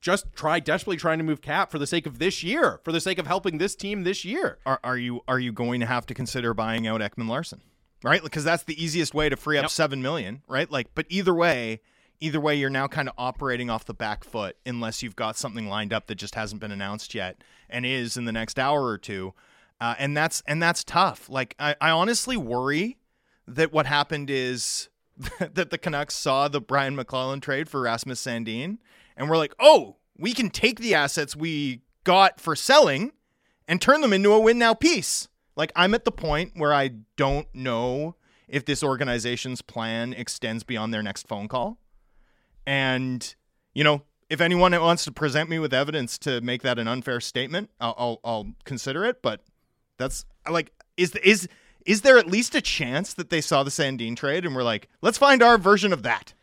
[0.00, 3.00] just try desperately trying to move cap for the sake of this year, for the
[3.00, 4.58] sake of helping this team this year.
[4.66, 7.60] Are, are you are you going to have to consider buying out Ekman Larsson?
[8.02, 8.22] right?
[8.22, 9.70] Because that's the easiest way to free up yep.
[9.70, 10.70] seven million, right?
[10.70, 11.80] Like, but either way,
[12.20, 15.68] either way, you're now kind of operating off the back foot unless you've got something
[15.68, 18.98] lined up that just hasn't been announced yet and is in the next hour or
[18.98, 19.34] two,
[19.80, 21.28] uh, and that's and that's tough.
[21.28, 22.98] Like, I, I honestly worry
[23.46, 24.88] that what happened is
[25.38, 28.78] that the Canucks saw the Brian MacLellan trade for Rasmus Sandin
[29.16, 33.12] and we're like, oh, we can take the assets we got for selling
[33.68, 35.28] and turn them into a win now piece.
[35.56, 38.16] Like I'm at the point where I don't know
[38.48, 41.78] if this organization's plan extends beyond their next phone call.
[42.66, 43.34] And,
[43.74, 47.20] you know, if anyone wants to present me with evidence to make that an unfair
[47.20, 49.20] statement, I'll I'll, I'll consider it.
[49.20, 49.42] But
[49.98, 51.48] that's like is is
[51.86, 54.88] is there at least a chance that they saw the Sandin trade and were like,
[55.00, 56.34] let's find our version of that?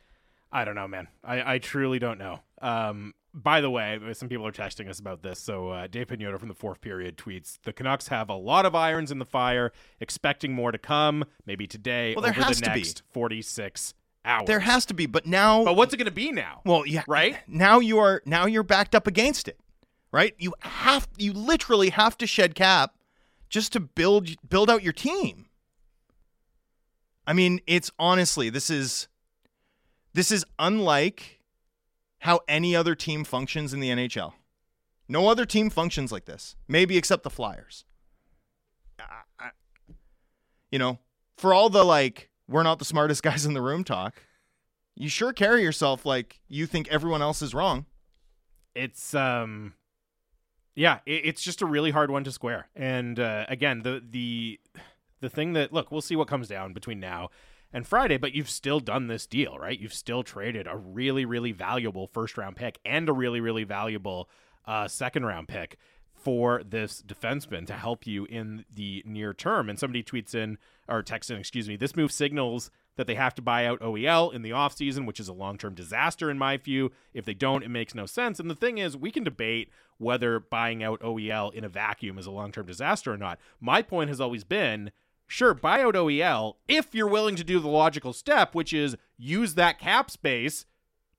[0.52, 1.08] I don't know, man.
[1.24, 2.40] I, I truly don't know.
[2.62, 5.40] Um, by the way, some people are texting us about this.
[5.40, 8.74] So uh, Dave Pagnotta from the fourth period tweets: The Canucks have a lot of
[8.74, 12.66] irons in the fire, expecting more to come, maybe today Well, there over has the
[12.66, 12.80] to be.
[12.80, 13.94] next forty-six
[14.26, 14.48] hours.
[14.48, 16.62] There has to be, but now but what's it going to be now?
[16.66, 17.38] Well, yeah, Right?
[17.48, 19.60] now you are now you're backed up against it,
[20.12, 20.34] right?
[20.40, 22.96] You have you literally have to shed cap
[23.50, 25.48] just to build build out your team.
[27.26, 29.08] I mean, it's honestly this is
[30.14, 31.42] this is unlike
[32.20, 34.34] how any other team functions in the NHL.
[35.08, 37.86] No other team functions like this, maybe except the Flyers.
[40.72, 41.00] You know,
[41.36, 44.22] for all the like, we're not the smartest guys in the room talk
[45.00, 47.86] you sure carry yourself like you think everyone else is wrong.
[48.76, 49.74] it's um
[50.80, 52.70] yeah it, it's just a really hard one to square.
[52.76, 54.60] And uh, again the the
[55.20, 57.30] the thing that look we'll see what comes down between now
[57.74, 59.80] and friday but you've still done this deal right?
[59.80, 64.30] You've still traded a really really valuable first round pick and a really really valuable
[64.66, 65.78] uh, second round pick
[66.14, 69.70] for this defenseman to help you in the near term.
[69.70, 73.34] And somebody tweets in or texts in excuse me this move signals that they have
[73.34, 76.58] to buy out OEL in the offseason, which is a long term disaster in my
[76.58, 76.92] view.
[77.14, 78.42] If they don't, it makes no sense.
[78.42, 82.26] And the thing is, we can debate whether buying out OEL in a vacuum is
[82.26, 83.40] a long term disaster or not.
[83.62, 84.92] My point has always been
[85.28, 89.54] sure, buy out OEL if you're willing to do the logical step, which is use
[89.54, 90.66] that cap space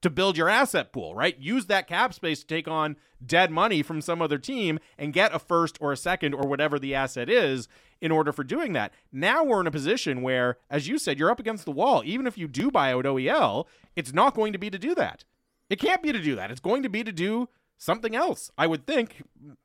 [0.02, 1.38] to build your asset pool, right?
[1.38, 5.34] Use that cap space to take on dead money from some other team and get
[5.34, 7.68] a first or a second or whatever the asset is
[8.00, 8.92] in order for doing that.
[9.12, 12.02] Now we're in a position where, as you said, you're up against the wall.
[12.04, 15.24] Even if you do buy out OEL, it's not going to be to do that.
[15.68, 16.50] It can't be to do that.
[16.50, 19.22] It's going to be to do something else, I would think.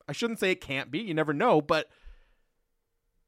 [0.07, 0.99] I shouldn't say it can't be.
[0.99, 1.89] You never know, but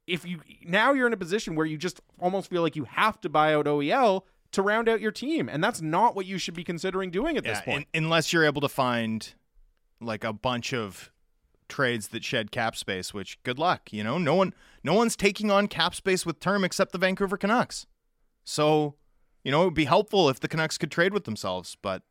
[0.05, 3.19] if you now you're in a position where you just almost feel like you have
[3.21, 6.53] to buy out OEL to round out your team, and that's not what you should
[6.53, 7.87] be considering doing at this point.
[7.93, 9.33] un- unless you're able to find
[9.99, 11.11] like a bunch of
[11.67, 13.91] trades that shed cap space, which good luck.
[13.91, 17.37] You know, no one no one's taking on cap space with term except the Vancouver
[17.37, 17.85] Canucks.
[18.43, 18.95] So,
[19.43, 22.03] you know, it would be helpful if the Canucks could trade with themselves, but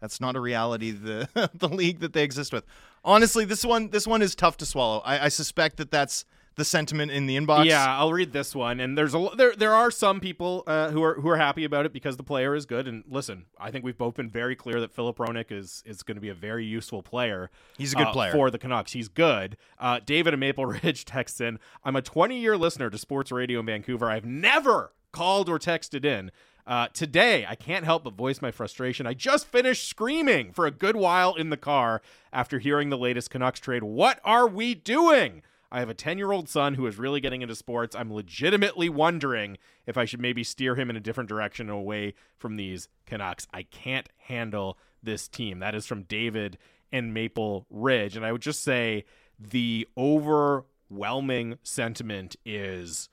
[0.00, 2.64] that's not a reality the the league that they exist with.
[3.04, 5.00] Honestly, this one this one is tough to swallow.
[5.00, 6.24] I, I suspect that that's
[6.58, 7.64] the sentiment in the inbox.
[7.64, 11.02] Yeah, I'll read this one, and there's a there there are some people uh, who
[11.02, 12.86] are who are happy about it because the player is good.
[12.86, 16.16] And listen, I think we've both been very clear that Filip Hronek is is going
[16.16, 17.50] to be a very useful player.
[17.78, 18.32] He's a good uh, player.
[18.32, 18.92] for the Canucks.
[18.92, 19.56] He's good.
[19.78, 23.60] Uh, David of Maple Ridge texts in: "I'm a 20 year listener to sports radio
[23.60, 24.10] in Vancouver.
[24.10, 26.32] I've never called or texted in."
[26.66, 29.06] Uh, today, I can't help but voice my frustration.
[29.06, 33.30] I just finished screaming for a good while in the car after hearing the latest
[33.30, 33.82] Canucks trade.
[33.82, 35.42] What are we doing?
[35.70, 37.94] I have a 10 year old son who is really getting into sports.
[37.94, 42.56] I'm legitimately wondering if I should maybe steer him in a different direction away from
[42.56, 43.46] these Canucks.
[43.52, 45.58] I can't handle this team.
[45.58, 46.58] That is from David
[46.90, 48.16] and Maple Ridge.
[48.16, 49.04] And I would just say
[49.38, 53.08] the overwhelming sentiment is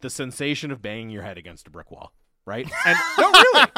[0.00, 2.12] the sensation of banging your head against a brick wall,
[2.46, 2.70] right?
[2.86, 3.66] And no, really,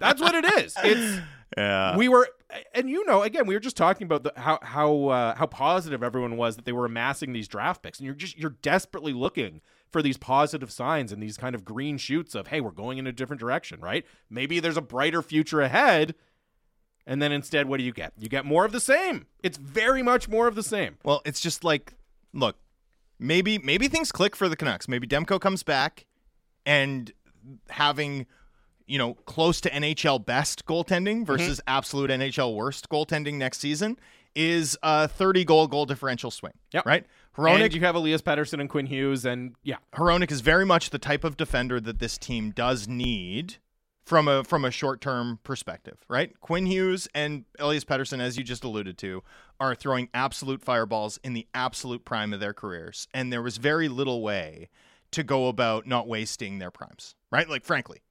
[0.00, 0.74] that's what it is.
[0.84, 1.20] It's
[1.56, 1.96] Yeah.
[1.96, 2.28] we were
[2.74, 6.02] and you know again we were just talking about the, how how uh, how positive
[6.02, 7.98] everyone was that they were amassing these draft picks.
[7.98, 11.98] And you're just you're desperately looking for these positive signs and these kind of green
[11.98, 14.04] shoots of hey we're going in a different direction right?
[14.30, 16.14] Maybe there's a brighter future ahead.
[17.06, 18.14] And then instead what do you get?
[18.18, 19.26] You get more of the same.
[19.42, 20.96] It's very much more of the same.
[21.04, 21.94] Well, it's just like,
[22.32, 22.56] look,
[23.18, 24.88] maybe maybe things click for the Canucks.
[24.88, 26.06] Maybe Demko comes back,
[26.66, 27.12] and
[27.68, 28.26] having
[28.86, 31.24] you know close to NHL best goaltending mm-hmm.
[31.24, 33.98] versus absolute NHL worst goaltending next season
[34.34, 36.54] is a 30 goal goal differential swing.
[36.72, 36.86] Yep.
[36.86, 37.06] Right.
[37.36, 40.98] and you have Elias Pettersson and Quinn Hughes and yeah Hronek is very much the
[40.98, 43.56] type of defender that this team does need
[44.04, 46.38] from a from a short term perspective, right?
[46.40, 49.22] Quinn Hughes and Elias Pettersson, as you just alluded to,
[49.58, 53.88] are throwing absolute fireballs in the absolute prime of their careers, and there was very
[53.88, 54.68] little way
[55.12, 57.48] to go about not wasting their primes, right?
[57.48, 58.02] Like frankly,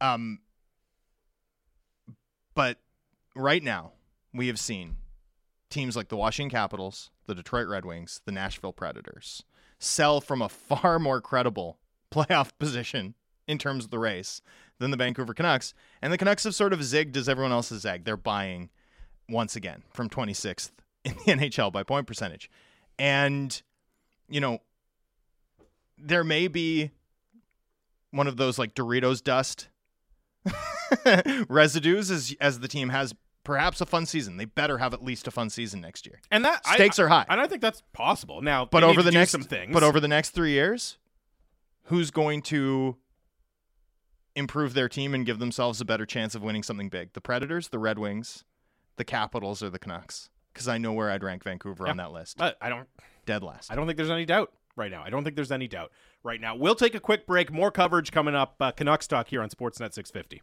[0.00, 0.40] um,
[2.54, 2.78] but
[3.34, 3.92] right now
[4.32, 4.96] we have seen
[5.70, 9.42] teams like the Washington Capitals, the Detroit Red Wings, the Nashville Predators
[9.78, 11.78] sell from a far more credible
[12.10, 13.14] playoff position
[13.46, 14.40] in terms of the race
[14.78, 15.74] than the Vancouver Canucks.
[16.02, 18.04] And the Canucks have sort of zigged as everyone else has zagged.
[18.04, 18.70] They're buying
[19.28, 20.70] once again from 26th
[21.04, 22.50] in the NHL by point percentage.
[22.98, 23.60] And,
[24.28, 24.58] you know,
[25.98, 26.90] there may be
[28.10, 29.68] one of those like Doritos dust
[31.48, 34.36] residues as as the team has perhaps a fun season.
[34.36, 36.20] They better have at least a fun season next year.
[36.30, 37.26] And that Stakes I, are high.
[37.28, 38.42] and I think that's possible.
[38.42, 39.72] Now, But over the next some things.
[39.72, 40.98] but over the next 3 years,
[41.84, 42.96] who's going to
[44.34, 47.12] improve their team and give themselves a better chance of winning something big?
[47.12, 48.44] The Predators, the Red Wings,
[48.96, 50.28] the Capitals or the Canucks?
[50.54, 52.38] Cuz I know where I'd rank Vancouver on that list.
[52.38, 52.88] but I don't
[53.26, 53.70] Dead last.
[53.70, 55.02] I don't think there's any doubt right now.
[55.04, 55.90] I don't think there's any doubt
[56.22, 56.54] right now.
[56.54, 57.52] We'll take a quick break.
[57.52, 58.56] More coverage coming up.
[58.60, 60.42] Uh, Canucks talk here on Sportsnet 650.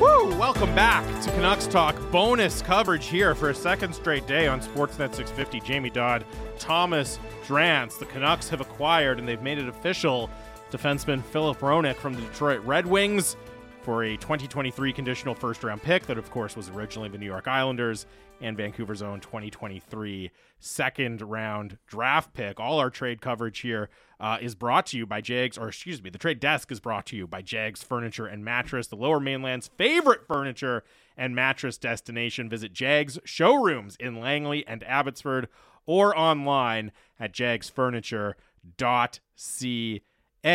[0.00, 0.32] Woo!
[0.36, 1.96] Welcome back to Canucks Talk.
[2.12, 5.60] Bonus coverage here for a second straight day on Sportsnet 650.
[5.60, 6.24] Jamie Dodd,
[6.58, 7.98] Thomas Drance.
[7.98, 10.30] The Canucks have acquired and they've made it official
[10.70, 13.36] defenseman Filip Hronek from the Detroit Red Wings
[13.82, 17.48] for a 2023 conditional first round pick that, of course, was originally the New York
[17.48, 18.06] Islanders
[18.40, 22.60] and Vancouver's own 2023 second round draft pick.
[22.60, 23.88] All our trade coverage here
[24.20, 27.06] uh, is brought to you by Jags, or excuse me, the trade desk is brought
[27.06, 30.84] to you by Jags Furniture and Mattress, the lower mainland's favorite furniture
[31.16, 32.48] and mattress destination.
[32.48, 35.48] Visit Jags showrooms in Langley and Abbotsford
[35.86, 40.02] or online at jagsfurniture.ca.
[40.44, 40.48] Uh,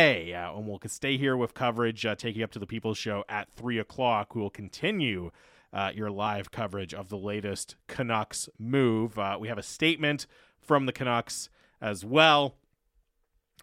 [0.55, 3.79] and we'll stay here with coverage uh, taking up to the People's Show at 3
[3.79, 4.33] o'clock.
[4.33, 5.31] We will continue
[5.73, 9.17] uh, your live coverage of the latest Canucks move.
[9.17, 10.27] Uh, we have a statement
[10.61, 11.49] from the Canucks
[11.81, 12.55] as well.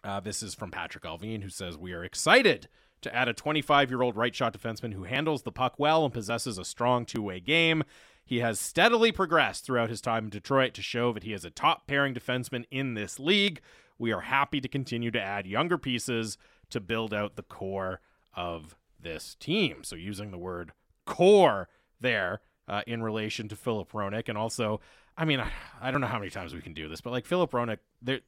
[0.03, 2.67] Uh, this is from Patrik Allvin, who says, We are excited
[3.01, 6.13] to add a 25 year old right shot defenseman who handles the puck well and
[6.13, 7.83] possesses a strong two way game.
[8.23, 11.49] He has steadily progressed throughout his time in Detroit to show that he is a
[11.49, 13.61] top pairing defenseman in this league.
[14.01, 16.37] We are happy to continue to add younger pieces
[16.71, 18.01] to build out the core
[18.33, 19.83] of this team.
[19.83, 20.71] So, using the word
[21.05, 24.27] core there uh, in relation to Filip Hronek.
[24.27, 24.81] And also,
[25.17, 27.25] I mean, I, I don't know how many times we can do this, but like
[27.25, 28.21] Filip Hronek, there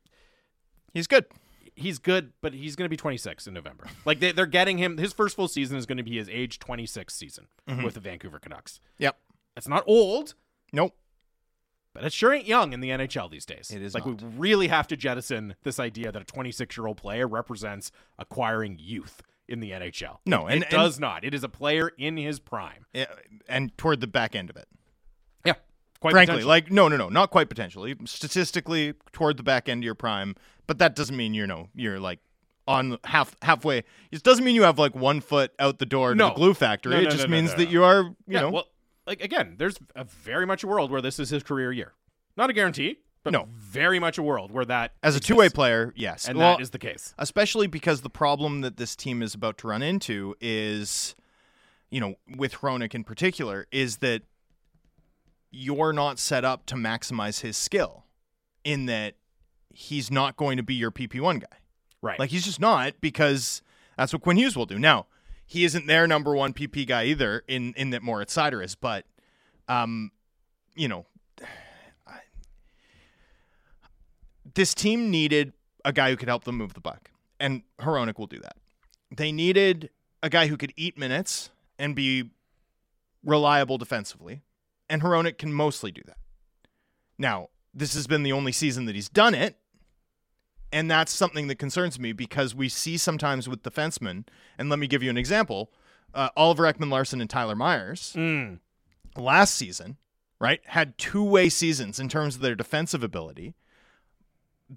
[0.94, 1.26] He's good.
[1.76, 3.86] he's good, but he's going to be 26 in November.
[4.06, 4.98] Like they, they're getting him.
[5.00, 7.48] His first full season is going to be his age 26 season
[7.84, 8.80] with the Vancouver Canucks.
[9.00, 9.18] Yep.
[9.58, 10.36] It's not old,
[10.72, 10.96] Nope.
[11.94, 13.72] But it sure ain't young in the NHL these days.
[13.72, 14.22] It is like not.
[14.22, 18.78] we really have to jettison this idea that a 26 year old player represents acquiring
[18.80, 20.18] youth in the NHL.
[20.26, 21.24] No, it, and- does not.
[21.24, 22.86] It is a player in his prime.
[23.48, 24.68] And toward the back end of it.
[25.46, 25.56] Yeah,
[26.00, 27.96] quite Frankly, like no, no, no, not quite potentially.
[28.06, 30.36] Statistically, toward the back end of your prime,
[30.68, 32.20] but that doesn't mean you know you're like
[32.68, 33.84] on half halfway.
[34.12, 36.30] It doesn't mean you have like one foot out the door to No.
[36.30, 36.94] the glue factory.
[36.94, 38.68] No, it no, just no, no, means that you are, you yeah, know, well,
[39.06, 41.94] like again, there's a very much a world where this is his career year.
[42.38, 43.48] Not a guarantee, but No.
[43.54, 46.28] very much a world where that as a two way player, yes.
[46.28, 47.14] and well, that is the case.
[47.18, 51.16] especially because the problem that this team is about to run into is,
[51.90, 54.24] you know, with Hronek in particular, is that
[55.52, 58.06] you're not set up to maximize his skill
[58.64, 59.16] in that
[59.74, 61.58] he's not going to be your PP1 guy.
[62.02, 62.20] Right.
[62.20, 63.62] Like he's just not because
[63.98, 64.80] that's what Quinn Hughes will do.
[64.80, 65.06] Now,
[65.54, 69.06] he isn't their number one PP guy either in in that Moritz Seider is, but
[69.68, 70.10] um,
[70.76, 71.06] you know,
[72.08, 72.22] I-
[74.56, 75.54] this team needed
[75.86, 78.56] a guy who could help them move the puck, and Hronek will do that.
[79.16, 79.92] They needed
[80.24, 82.32] a guy who could eat minutes and be
[83.24, 84.42] reliable defensively,
[84.90, 86.18] and Hronek can mostly do that.
[87.20, 89.58] Now, this has been the only season that he's done it,
[90.74, 94.26] and that's something that concerns me because we see sometimes with defensemen,
[94.58, 95.72] and let me give you an example
[96.14, 98.60] uh, Oliver Ekman Larsson and Tyler Myers Mm.
[99.16, 99.98] last season,
[100.40, 103.56] right, had two way seasons in terms of their defensive ability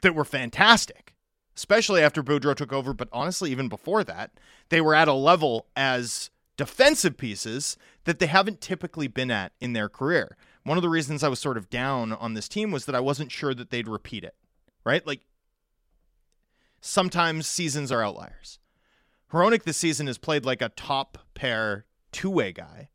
[0.03, 1.15] that were fantastic,
[1.57, 2.93] especially after Boudreau took over.
[2.95, 4.31] But honestly, even before that,
[4.69, 9.73] they were at a level as defensive pieces that they haven't typically been at in
[9.75, 10.37] their career.
[10.65, 13.01] One of the reasons I was sort of down on this team was that I
[13.01, 14.35] wasn't sure that they'd repeat it,
[14.85, 15.07] right?
[15.07, 15.21] Like
[16.87, 18.59] sometimes seasons are outliers.
[19.33, 22.91] Hronek this season has played like a top pair two way guy,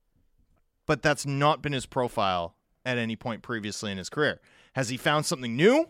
[0.86, 4.40] but that's not been his profile at any point previously in his career.
[4.74, 5.90] Has he found something new?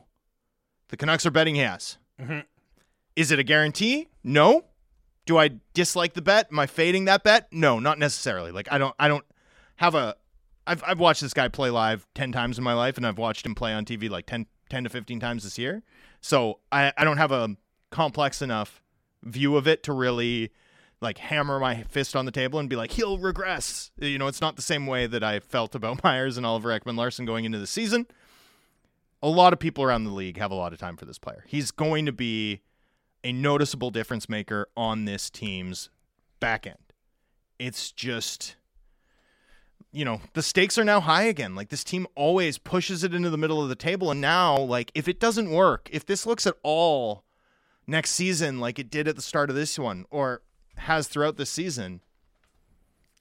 [0.90, 1.98] The Canucks are betting he has.
[2.20, 2.46] Mhm.
[3.16, 4.10] Is it a guarantee?
[4.24, 4.66] No.
[5.26, 6.48] Do I dislike the bet?
[6.52, 7.48] Am I fading that bet?
[7.54, 8.52] No, not necessarily.
[8.52, 9.26] Like I don't I don't
[9.78, 10.16] have a
[10.66, 13.46] I've I've watched this guy play live 10 times in my life and I've watched
[13.46, 15.84] him play on TV like 10 10 to 15 times this year.
[16.20, 17.56] So I I don't have a
[17.92, 18.82] complex enough
[19.24, 20.52] view of it to really
[21.02, 23.92] like hammer my fist on the table and be like he'll regress.
[23.98, 26.98] You know, it's not the same way that I felt about Myers and Oliver Ekman
[26.98, 28.08] Larsson going into the season.
[29.24, 31.44] A lot of people around the league have a lot of time for this player.
[31.48, 32.62] He's going to be
[33.24, 35.90] a noticeable difference maker on this team's
[36.40, 36.78] back end.
[37.60, 38.56] It's just
[39.94, 41.54] you know, the stakes are now high again.
[41.54, 44.10] Like this team always pushes it into the middle of the table.
[44.10, 47.26] And now, like, if it doesn't work, if this looks at all
[47.92, 50.42] next season like it did at the start of this one or
[50.78, 52.02] has throughout the season,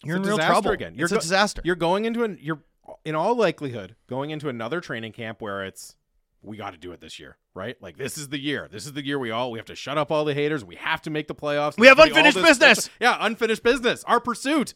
[0.03, 0.95] you're in real trouble again.
[0.95, 1.61] You're It's a disaster.
[1.65, 2.63] You're going into an you're
[3.05, 5.95] in all likelihood going into another training camp where it's
[6.43, 7.77] we got to do it this year, right?
[7.83, 8.67] Like this is the year.
[8.71, 10.65] This is the year we all we have to shut up all the haters.
[10.65, 11.77] We have to make the playoffs.
[11.79, 12.91] We have There's gonna be all unfinished this- business!
[13.01, 14.05] Yeah, unfinished business.
[14.05, 14.73] Our pursuit.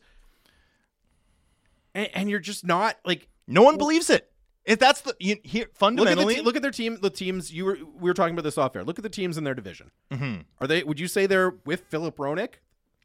[1.94, 4.30] And, and you're just not like no one believes it.
[4.64, 6.98] If that's the you, here look at te- look at their team.
[7.00, 8.82] The teams you were we were talking about this off air.
[8.84, 9.90] Look at the teams in their division.
[10.10, 10.44] Mhm.
[10.60, 10.82] Are they?
[10.82, 12.54] Would you say they're with Filip Hronek,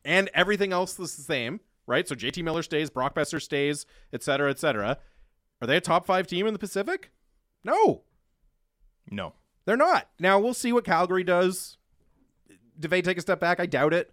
[0.05, 2.07] and everything else is the same, right?
[2.07, 4.97] So JT Miller stays, Brock Boeser stays, et cetera, et cetera.
[5.61, 7.11] Are they a top five team in the Pacific?
[7.65, 8.03] No,
[9.11, 9.33] no.
[9.65, 10.07] they're not.
[10.17, 11.77] Now we'll see what Calgary does.
[12.79, 13.59] Do they take a step back?
[13.59, 14.11] I doubt it.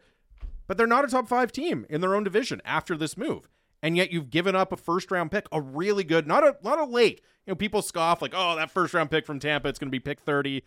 [0.67, 3.49] But they're not a top five team in their own division after this move.
[3.83, 6.79] And yet you've given up a first round pick, a really good, not a not
[6.79, 7.21] a late.
[7.47, 10.01] You know, people scoff like, oh, that first round pick from Tampa, it's gonna be
[10.01, 10.63] pick 30.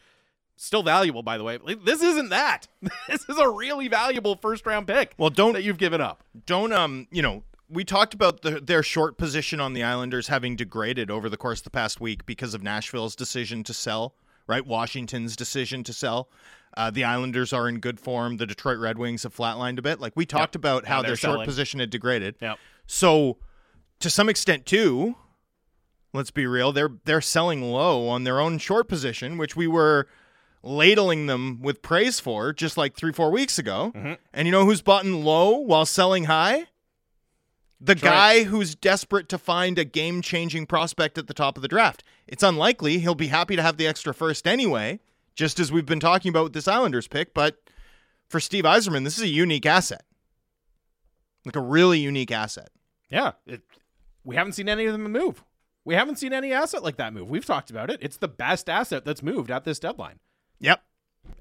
[0.55, 1.57] Still valuable, by the way.
[1.57, 2.68] Like, This isn't that.
[3.07, 5.14] This is a really valuable first round pick.
[5.18, 6.24] Well, don't that you've given up.
[6.45, 10.55] don't um you know we talked about the, their short position on the Islanders having
[10.55, 14.16] degraded over the course of the past week because of Nashville's decision to sell,
[14.50, 14.66] right?
[14.66, 16.30] Washington's decision to sell.
[16.76, 18.38] Uh, the Islanders are in good form.
[18.38, 20.00] The Detroit Red Wings have flatlined a bit.
[20.02, 21.45] Like we talked about Yeah, how their short selling.
[21.45, 22.36] position had degraded.
[22.41, 22.58] Yep.
[22.86, 23.38] So,
[24.00, 25.16] to some extent, too,
[26.14, 30.08] let's be real, they're they're selling low on their own short position, which we were
[30.64, 33.91] ladling them with praise for just like three four weeks ago.
[33.95, 34.14] Mm-hmm.
[34.34, 36.66] And you know who's bought in low while selling high?
[37.82, 41.68] The guy who's desperate to find a game changing prospect at the top of the
[41.70, 42.04] draft.
[42.28, 45.00] It's unlikely he'll be happy to have the extra first anyway,
[45.36, 47.34] just as we've been talking about with this Islanders pick.
[47.34, 47.58] But
[48.30, 50.04] for Steve Yzerman, this is a unique asset.
[51.46, 52.70] Like a really unique asset.
[53.10, 53.32] Yeah.
[53.48, 53.62] It,
[54.26, 55.44] we haven't seen any of them move.
[55.86, 57.30] We haven't seen any asset like that move.
[57.30, 58.00] We've talked about it.
[58.02, 60.20] It's the best asset that's moved at this deadline.
[60.60, 60.82] Yep.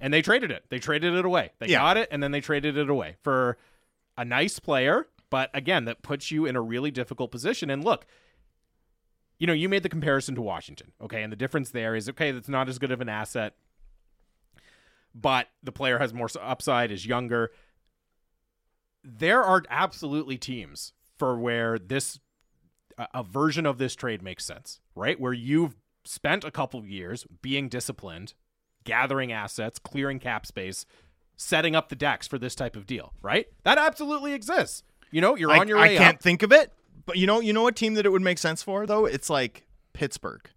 [0.01, 0.64] and they traded it.
[0.68, 1.51] They traded it away.
[1.59, 1.78] They Yeah.
[1.80, 3.59] got it and then they traded it away for
[4.16, 7.70] a nice player, but again, that puts you in a really difficult position.
[7.70, 8.07] And look,
[9.39, 11.22] you know, you made the comparison to Washington, okay?
[11.22, 13.55] And the difference there is okay, that's not as good of an asset,
[15.14, 17.51] but the player has more upside, is younger.
[19.05, 22.18] There are absolutely teams for where this
[22.99, 25.18] a- version of this trade makes sense, right?
[25.20, 28.35] Where you've spent a couple of years being disciplined,
[28.85, 30.85] gathering assets, clearing cap space,
[31.37, 33.47] setting up the decks for this type of deal, right?
[33.62, 34.83] That absolutely exists.
[35.11, 35.94] You know, you're I, on your way.
[35.94, 36.22] I can't up.
[36.22, 36.72] think of it,
[37.06, 39.04] but you know, you know a team that it would make sense for though?
[39.04, 40.48] It's like Pittsburgh.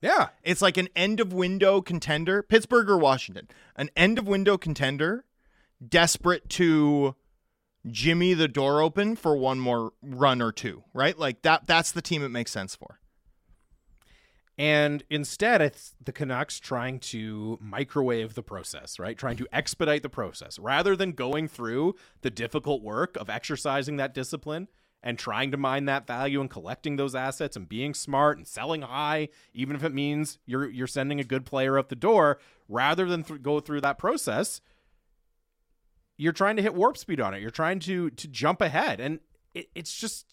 [0.00, 0.28] Yeah.
[0.42, 3.48] It's like an end of window contender, Pittsburgh or Washington.
[3.76, 5.24] An end of window contender,
[5.86, 7.14] desperate to
[7.86, 11.16] Jimmy the door open for one more run or two, right?
[11.16, 12.98] Like that that's the team it makes sense for.
[14.58, 19.16] And instead, it's the Canucks trying to microwave the process, right?
[19.16, 24.12] Trying to expedite the process rather than going through the difficult work of exercising that
[24.12, 24.68] discipline
[25.02, 28.82] and trying to mine that value and collecting those assets and being smart and selling
[28.82, 32.38] high, even if it means you're you're sending a good player out the door.
[32.68, 34.60] Rather than th- go through that process,
[36.16, 37.40] you're trying to hit warp speed on it.
[37.40, 39.20] You're trying to to jump ahead, and
[39.54, 40.26] it, it's just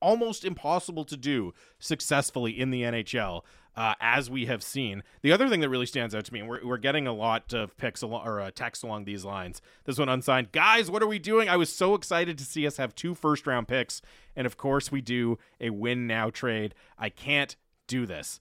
[0.00, 3.42] almost impossible to do successfully in the NHL,
[3.76, 5.02] uh, as we have seen.
[5.22, 7.52] The other thing that really stands out to me, and we're, we're getting a lot
[7.52, 9.62] of picks along, or uh, text along these lines.
[9.84, 10.52] This one unsigned.
[10.52, 11.48] Guys, what are we doing?
[11.48, 14.02] I was so excited to see us have two first round picks.
[14.36, 16.74] And of course, we do a win now trade.
[16.98, 18.40] I can't do this.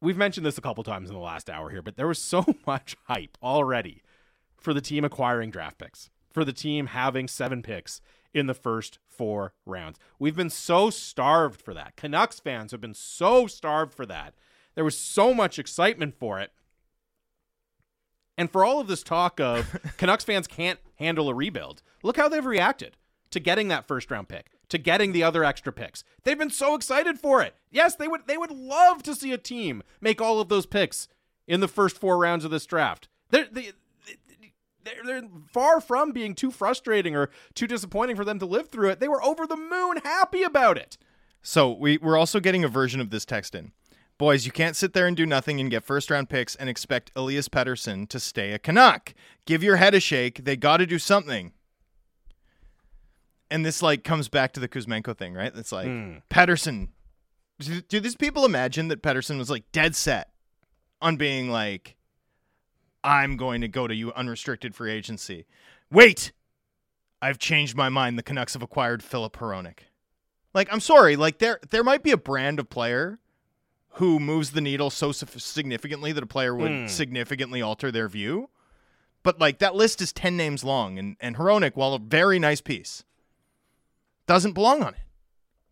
[0.00, 2.44] We've mentioned this a couple times in the last hour here, but there was so
[2.66, 4.02] much hype already
[4.56, 8.00] for the team acquiring draft picks, for the team having seven picks
[8.34, 9.98] in the first four rounds.
[10.18, 11.96] We've been so starved for that.
[11.96, 14.34] Canucks fans have been so starved for that.
[14.74, 16.52] There was so much excitement for it.
[18.36, 22.28] And for all of this talk of Canucks fans can't handle a rebuild, look how
[22.28, 22.96] they've reacted
[23.30, 26.04] to getting that first round pick, to getting the other extra picks.
[26.22, 27.54] They've been so excited for it.
[27.70, 31.08] Yes, they would they would love to see a team make all of those picks
[31.46, 33.08] in the first four rounds of this draft.
[33.30, 33.72] They're, they,
[34.88, 38.90] they're, they're far from being too frustrating or too disappointing for them to live through
[38.90, 39.00] it.
[39.00, 40.96] They were over the moon happy about it.
[41.42, 43.72] So we, we're also getting a version of this text in.
[44.18, 47.12] Boys, you can't sit there and do nothing and get first round picks and expect
[47.14, 49.14] Elias Pettersson to stay a Canuck.
[49.46, 50.44] Give your head a shake.
[50.44, 51.52] They got to do something.
[53.50, 55.52] And this like comes back to the Kuzmenko thing, right?
[55.54, 56.16] It's like hmm.
[56.30, 56.88] Pettersson.
[57.60, 60.30] Do, do these people imagine that Pettersson was like dead set
[61.00, 61.96] on being like,
[63.04, 65.46] I'm going to go to you unrestricted free agency.
[65.90, 66.32] Wait,
[67.22, 68.18] I've changed my mind.
[68.18, 69.80] The Canucks have acquired Filip Hronek.
[70.54, 73.18] Like, I'm sorry, like there there might be a brand of player
[73.92, 76.86] who moves the needle so significantly that a player would Hmm.
[76.86, 78.50] significantly alter their view.
[79.22, 82.60] But like that list is ten names long, and and Hronik, while a very nice
[82.60, 83.04] piece,
[84.26, 85.00] doesn't belong on it.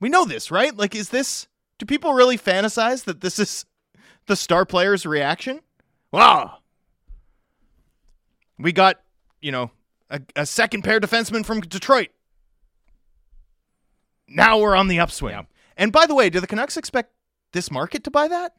[0.01, 0.77] We know this, right?
[0.77, 1.47] Like, is this?
[1.79, 3.65] Do people really fantasize that this is
[4.27, 5.61] the star player's reaction?
[6.13, 6.59] Wow.
[8.59, 9.01] We got,
[9.41, 9.71] you know,
[10.11, 12.09] a, a second pair defenseman from Detroit.
[14.29, 15.35] Now we're on the upswing.
[15.35, 15.43] Yeah.
[15.77, 17.13] And by the way, do the Canucks expect
[17.53, 18.55] this market to buy that?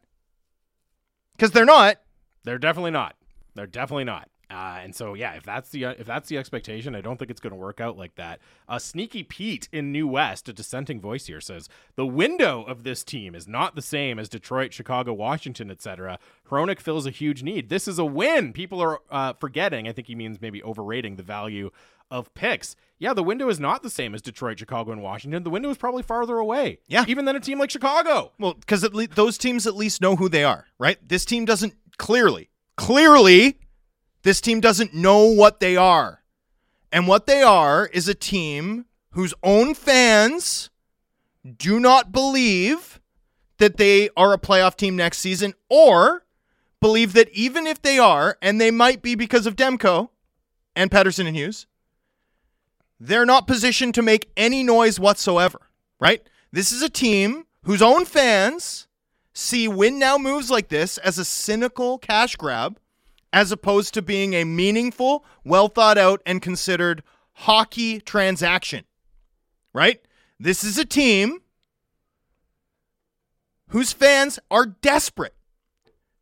[1.34, 1.98] Because they're not.
[2.43, 3.16] They're definitely not.
[3.56, 4.30] They're definitely not.
[4.50, 7.30] Uh, and so, yeah, if that's the uh, if that's the expectation, I don't think
[7.30, 8.39] it's going to work out like that.
[8.70, 13.04] Uh, Sneaky Pete in New West, a dissenting voice here, says the window of this
[13.04, 16.18] team is not the same as Detroit, Chicago, Washington, etc.
[16.50, 17.68] Hronek fills a huge need.
[17.68, 18.54] This is a win.
[18.54, 19.88] People are uh, forgetting.
[19.88, 21.70] I think he means maybe overrating the value
[22.10, 22.76] of picks.
[23.00, 25.43] Yeah, the window is not the same as Detroit, Chicago, and Washington.
[25.43, 26.80] The window is probably farther away.
[26.88, 27.06] Yeah.
[27.08, 28.32] even than a team like Chicago.
[28.39, 30.98] Well, because least those teams at least know who they are, right?
[31.08, 33.60] This team doesn't clearly, clearly,
[34.28, 36.22] this team doesn't know what they are.
[36.92, 40.70] And what they are is a team whose own fans
[41.58, 43.00] do not believe
[43.58, 46.26] that they are a playoff team next season or
[46.82, 50.10] believe that even if they are, and they might be because of Demko
[50.76, 51.66] and Pettersson and Hughes,
[53.00, 55.70] they're not positioned to make any noise whatsoever,
[56.02, 56.22] right?
[56.52, 58.90] This is a team whose own fans
[59.34, 62.78] see win now moves like this as a cynical cash grab
[63.38, 68.84] as opposed to being a meaningful, well thought out, and considered hockey transaction,
[69.74, 70.02] right?
[70.40, 71.42] This is a team
[73.68, 75.36] whose fans are desperate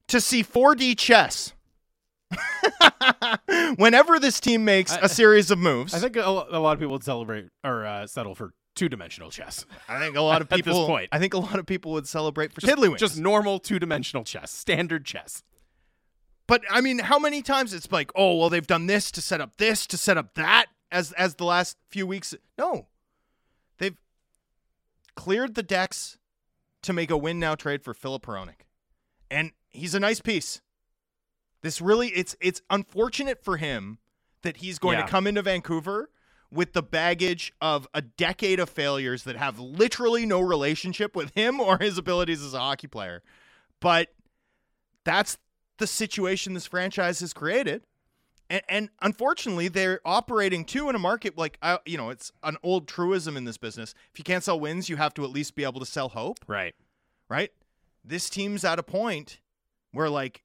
[0.10, 1.54] to see 4D chess.
[3.78, 6.80] Whenever this team makes I- a series of moves, I think a, a lot of
[6.80, 9.66] people would celebrate or uh, settle for two dimensional chess.
[9.88, 10.86] I think a lot of At this people.
[10.86, 11.08] point.
[11.14, 12.98] I think a lot of people would celebrate for Just, tiddlywinks.
[12.98, 15.44] just normal two dimensional chess, standard chess.
[16.48, 19.42] But I mean, how many times it's like, oh well, they've done this to set
[19.42, 22.36] up this to set up that as as the last few weeks.
[22.58, 22.88] No,
[23.80, 23.98] they've
[25.16, 26.18] cleared the decks
[26.84, 28.68] to make a win now trade for Filip Hronek,
[29.32, 30.62] and he's a nice piece.
[31.62, 33.98] This really, it's it's unfortunate for him
[34.44, 35.06] that he's going Yeah.
[35.06, 36.12] to come into Vancouver
[36.52, 41.60] with the baggage of a decade of failures that have literally no relationship with him
[41.60, 43.24] or his abilities as a hockey player.
[43.80, 44.10] But
[45.04, 45.40] that's
[45.78, 47.84] the situation this franchise has created.
[48.50, 52.58] And, and unfortunately, they're operating too in a market like, uh, you know, it's an
[52.62, 53.96] old truism in this business.
[54.14, 56.40] If you can't sell wins, you have to at least be able to sell hope,
[56.48, 56.76] Right.
[57.28, 57.52] right?
[58.04, 59.40] This team's at a point
[59.92, 60.44] where, like,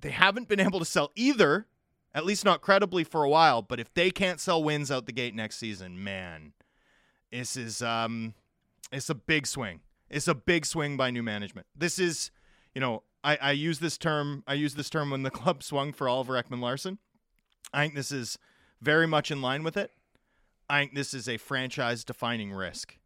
[0.00, 1.66] they haven't been able to sell either,
[2.12, 3.62] at least not credibly for a while.
[3.62, 6.52] But if they can't sell wins out the gate next season, man,
[7.32, 8.34] this is um,
[8.92, 9.80] it's a big swing.
[10.10, 11.66] It's a big swing by new management.
[11.74, 12.30] This is,
[12.74, 14.42] you know, I, I use this term.
[14.46, 16.98] I use this term when the club swung for Oliver Ekman Larsson.
[17.72, 18.38] I think this is
[18.80, 19.92] very much in line with it.
[20.68, 22.96] I think this is a franchise-defining risk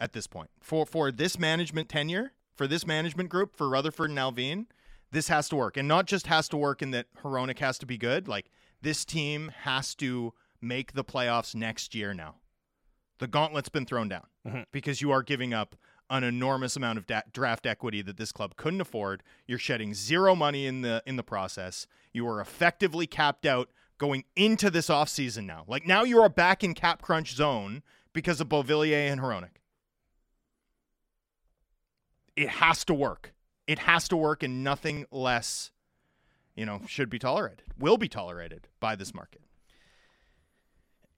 [0.00, 4.18] at this point for for this management tenure, for this management group, for Rutherford and
[4.18, 4.66] Allvin.
[5.12, 7.86] This has to work, and not just has to work in that Hronek has to
[7.86, 8.28] be good.
[8.28, 8.50] Like
[8.82, 12.12] this team has to make the playoffs next year.
[12.14, 12.36] Now,
[13.18, 14.64] the gauntlet's been thrown down Mhm.
[14.72, 15.74] because you are giving up
[16.10, 19.22] an enormous amount of da- draft equity that this club couldn't afford.
[19.46, 21.86] You're shedding zero money in the in the process.
[22.12, 25.64] You are effectively capped out going into this offseason now.
[25.66, 27.82] Like now you are back in cap crunch zone
[28.12, 29.60] because of Beauvillier and Hronek.
[32.36, 33.32] It has to work.
[33.66, 35.70] It has to work and nothing less,
[36.56, 37.62] you know, should be tolerated.
[37.78, 39.42] Will be tolerated by this market.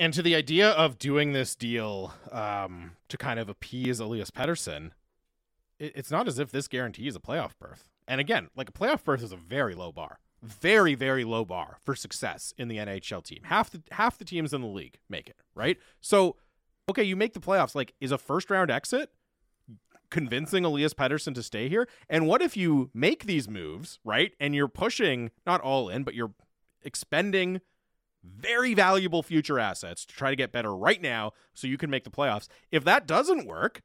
[0.02, 4.90] And to the idea of doing this deal um, to kind of appease Elias Pettersson,
[5.78, 7.88] it, it's not as if this guarantees a playoff berth.
[8.08, 11.78] And again, like a playoff berth is a very low bar, very very low bar
[11.84, 13.42] for success in the NHL team.
[13.44, 15.78] Half the half the teams in the league make it, right?
[16.00, 16.34] So,
[16.90, 17.76] okay, you make the playoffs.
[17.76, 19.12] Like, is a first round exit
[20.10, 21.86] convincing Elias Pettersson to stay here?
[22.08, 24.32] And what if you make these moves, right?
[24.40, 26.32] And you're pushing not all in, but you're
[26.82, 27.60] expending
[28.24, 32.04] very valuable future assets to try to get better right now so you can make
[32.04, 32.48] the playoffs.
[32.70, 33.82] If that doesn't work,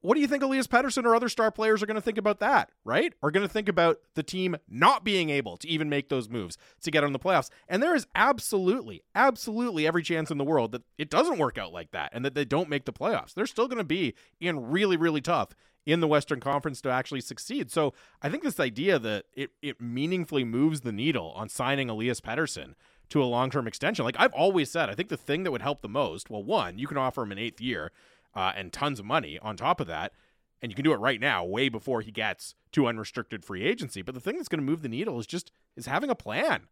[0.00, 2.40] what do you think Elias Pettersson or other star players are going to think about
[2.40, 3.14] that, right?
[3.22, 6.58] Are going to think about the team not being able to even make those moves
[6.82, 7.50] to get on the playoffs.
[7.68, 11.72] And there is absolutely, absolutely every chance in the world that it doesn't work out
[11.72, 13.34] like that and that they don't make the playoffs.
[13.34, 15.54] They're still going to be in really, really tough
[15.86, 17.70] in the Western Conference to actually succeed.
[17.70, 22.20] So I think this idea that it, it meaningfully moves the needle on signing Elias
[22.20, 22.74] Pettersson
[23.10, 24.04] to a long term extension.
[24.04, 26.78] Like I've always said, I think the thing that would help the most, well, one,
[26.78, 27.90] you can offer him an eighth year.
[28.34, 30.12] uh, and tons of money on top of that.
[30.60, 34.02] And you can do it right now, way before he gets to unrestricted free agency.
[34.02, 36.68] But the thing that's going to move the needle is just is having a plan,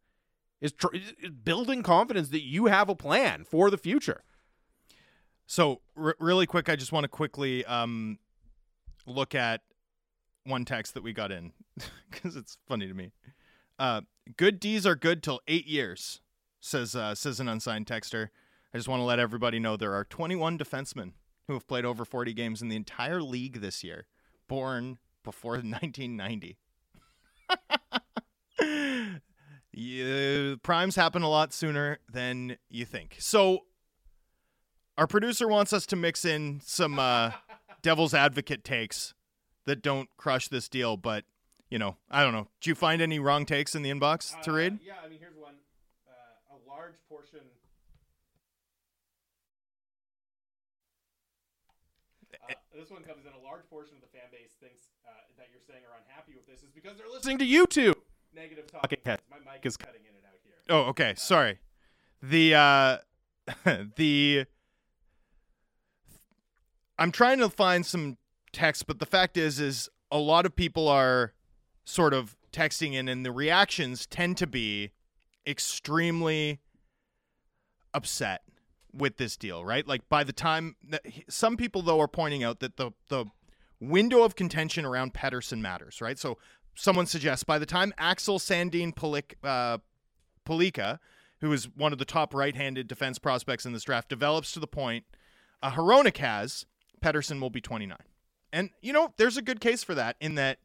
[0.60, 4.22] is, tr- is building confidence that you have a plan for the future.
[5.46, 8.18] So, r- really quick, I just want to quickly um,
[9.06, 9.62] look at
[10.44, 11.52] one text that we got in
[12.10, 13.10] because it's funny to me.
[13.78, 14.02] Uh,
[14.36, 16.20] good D's are good till eight years,
[16.66, 18.28] says uh, says an unsigned texter.
[18.74, 21.12] I just want to let everybody know there are 21 defensemen
[21.46, 24.06] who have played over 40 games in the entire league this year,
[24.48, 26.58] born before 1990.
[29.72, 33.16] yeah, primes happen a lot sooner than you think.
[33.18, 33.60] So,
[34.98, 37.32] our producer wants us to mix in some uh,
[37.82, 39.14] devil's advocate takes
[39.66, 41.24] that don't crush this deal, but
[41.70, 42.48] you know, I don't know.
[42.60, 44.78] Do you find any wrong takes in the inbox to read?
[44.84, 45.54] Yeah, I mean, here's one.
[46.76, 47.40] Uh, large portion.
[52.48, 53.32] Uh, this one comes in.
[53.32, 56.46] A large portion of the fan base thinks uh, that you're saying are unhappy with
[56.46, 57.94] this is because they're listening to you two.
[58.34, 59.22] Negative talking heads.
[59.30, 60.52] My mic is cutting in and out here.
[60.68, 61.14] Oh, okay.
[61.16, 61.58] Sorry.
[62.22, 62.98] The uh
[63.96, 64.44] the
[66.98, 68.18] I'm trying to find some
[68.52, 71.32] text, but the fact is is a lot of people are
[71.84, 74.92] sort of texting in and the reactions tend to be
[75.46, 76.60] extremely
[77.96, 78.42] upset
[78.92, 79.86] with this deal, right?
[79.86, 80.76] Like by the time
[81.28, 83.26] some people though are pointing out that the the
[83.80, 86.18] window of contention around Pettersson matters, right?
[86.18, 86.38] So
[86.74, 89.78] someone suggests by the time Axel Sandin Polik, uh,
[90.46, 90.98] Pellikka,
[91.40, 94.66] who is one of the top right-handed defense prospects in this draft, develops to the
[94.66, 95.04] point
[95.62, 96.66] uh, Hronek has,
[97.02, 97.96] Pettersson will be 29.
[98.52, 100.58] And you know, there's a good case for that in that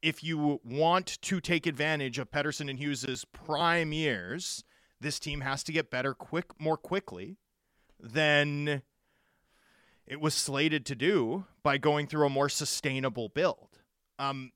[0.00, 4.64] if you want to take advantage of Pettersson and Hughes's prime years,
[5.02, 7.36] this team has to get better quick more quickly
[8.00, 8.82] than
[10.06, 13.80] it was slated to do by going through a more sustainable build.
[14.18, 14.52] Um,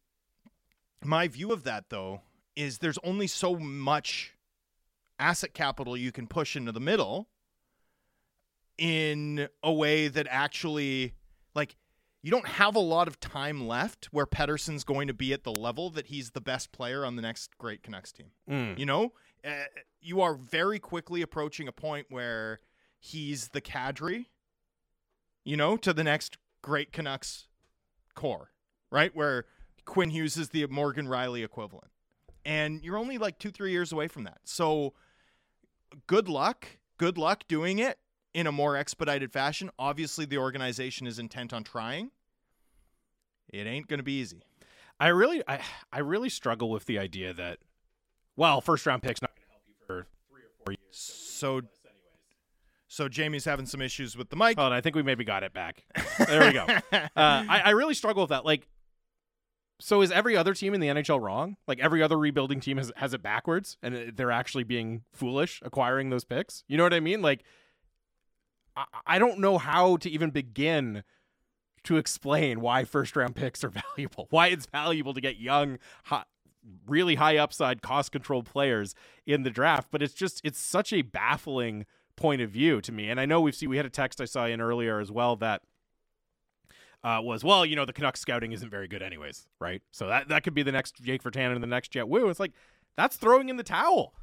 [1.04, 2.22] my view of that, though,
[2.54, 4.34] is there's only so much
[5.18, 7.28] asset capital you can push into the middle
[8.78, 11.14] in a way that actually,
[11.54, 11.76] like,
[12.22, 15.52] you don't have a lot of time left where Pettersson's going to be at the
[15.52, 18.32] level that he's the best player on the next great Canucks team.
[18.50, 18.78] Mm.
[18.78, 19.12] You know,
[19.44, 19.64] uh,
[20.00, 22.60] you are very quickly approaching a point where
[22.98, 24.28] he's the cadre,
[25.44, 27.48] you know, to the next great Canucks
[28.14, 28.50] core,
[28.90, 29.14] right?
[29.14, 29.44] Where
[29.84, 31.90] Quinn Hughes is the Morgan Rielly equivalent.
[32.44, 34.38] And you're only like two, three years away from that.
[34.44, 34.94] So
[36.06, 36.66] good luck.
[36.98, 37.98] Good luck doing it
[38.34, 39.70] in a more expedited fashion.
[39.78, 42.10] Obviously, the organization is intent on trying.
[43.48, 44.42] It ain't going to be easy.
[44.98, 45.60] I really, I,
[45.92, 47.58] I really struggle with the idea that,
[48.36, 49.22] well, first round picks
[49.86, 50.80] for three or four years.
[50.90, 51.62] So,
[52.88, 54.56] so Jamie's having some issues with the mic.
[54.56, 55.84] Hold on, I think we maybe got it back.
[56.26, 56.64] There we go.
[56.92, 58.44] uh, I, I really struggle with that.
[58.44, 58.68] Like,
[59.78, 61.56] so is every other team in the NHL wrong?
[61.66, 66.10] Like every other rebuilding team has has it backwards, and they're actually being foolish acquiring
[66.10, 66.64] those picks.
[66.66, 67.20] You know what I mean?
[67.20, 67.44] Like,
[68.74, 71.04] I, I don't know how to even begin
[71.84, 74.26] to explain why first round picks are valuable.
[74.30, 76.26] Why it's valuable to get young, hot,
[76.86, 78.94] really high upside, cost controlled players
[79.26, 79.88] in the draft.
[79.90, 81.86] But it's just it's such a baffling
[82.16, 83.10] point of view to me.
[83.10, 85.36] And I know we've seen we had a text I saw in earlier as well
[85.36, 85.62] that
[87.04, 89.82] uh, was well, you know, the Canucks scouting isn't very good anyways, right?
[89.92, 92.28] So that that could be the next Jake Virtanen and the next Jett Woo.
[92.28, 92.52] It's like
[92.96, 94.14] that's throwing in the towel.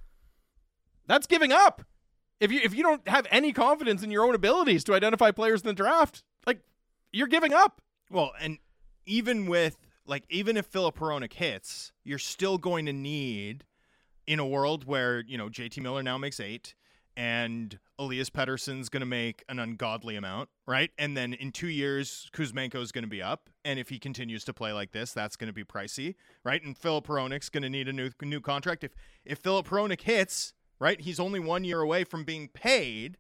[1.08, 1.84] That's giving up.
[2.40, 5.62] If you if you don't have any confidence in your own abilities to identify players
[5.62, 6.60] in the draft, like
[7.12, 7.82] you're giving up.
[8.12, 8.58] Well, and
[9.06, 13.66] even with like even if Filip Hronek hits, you're still going to need
[14.26, 16.76] in a world where, you know, JT Miller now makes 8
[17.16, 20.90] and Elias Pettersson's going to make an ungodly amount, right?
[20.98, 24.44] And then in 2 years Kuzmenko is going to be up, and if he continues
[24.46, 26.64] to play like this, that's going to be pricey, right?
[26.64, 28.96] And Filip Hronek's going to need a new new contract if
[29.26, 31.00] if Filip Hronek hits, right?
[31.00, 33.18] He's only 1 year away from being paid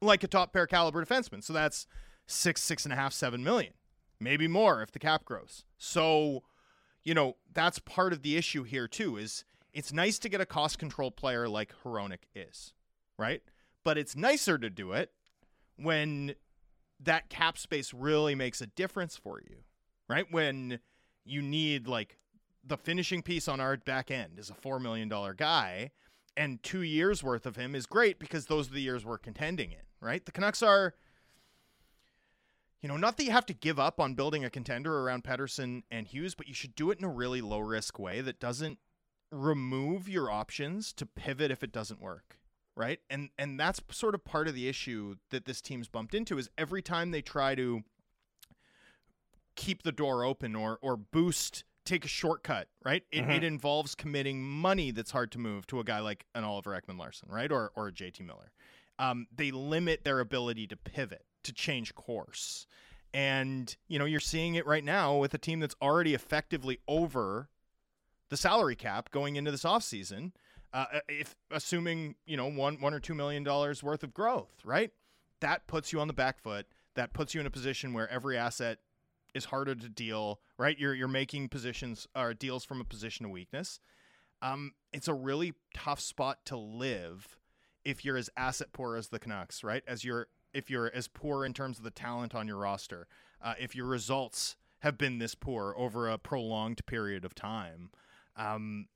[0.00, 1.42] like a top pair caliber defenseman.
[1.42, 1.86] So that's
[2.26, 3.72] six, six and a half, seven million,
[4.20, 5.64] maybe more if the cap grows.
[5.78, 6.42] So,
[7.02, 9.16] you know, that's part of the issue here too.
[9.16, 12.72] Is it's nice to get a cost control player like Hronek is,
[13.18, 13.42] right?
[13.84, 15.10] But it's nicer to do it
[15.76, 16.34] when
[17.00, 19.56] that cap space really makes a difference for you,
[20.08, 20.26] right?
[20.30, 20.78] When
[21.24, 22.18] you need like
[22.66, 25.90] the finishing piece on our back end is a four million dollar guy,
[26.36, 29.72] and two years worth of him is great because those are the years we're contending
[29.72, 30.24] in, right?
[30.24, 30.94] The Canucks are
[32.84, 35.84] you know, not that you have to give up on building a contender around Pettersson
[35.90, 38.78] and Hughes, but you should do it in a really low risk way that doesn't
[39.32, 42.36] remove your options to pivot if it doesn't work.
[42.76, 43.00] right?
[43.08, 46.50] And and that's sort of part of the issue that this team's bumped into is
[46.58, 47.84] every time they try to
[49.56, 53.04] keep the door open or or boost take a shortcut, right?
[53.10, 56.78] It, it involves committing money that's hard to move to a guy like an Oliver
[56.78, 57.50] Ekman Larsson, right?
[57.50, 58.52] Or or a JT Miller.
[58.98, 62.66] Um, they limit their ability to pivot, to change course.
[63.12, 67.48] And, you know, you're seeing it right now with a team that's already effectively over
[68.28, 70.32] the salary cap going into this offseason,
[70.72, 74.90] uh, if assuming, you know, one one or two million dollars worth of growth, right?
[75.40, 76.66] That puts you on the back foot.
[76.96, 78.78] That puts you in a position where every asset
[79.34, 80.76] is harder to deal, right?
[80.78, 83.78] You're you're making positions or deals from a position of weakness.
[84.42, 87.38] Um, it's a really tough spot to live
[87.84, 89.82] if you're as asset poor as the Canucks, right?
[89.86, 93.06] As you're if you're as poor in terms of the talent on your roster,
[93.42, 97.90] uh, if your results have been this poor over a prolonged period of time,
[98.36, 98.86] um,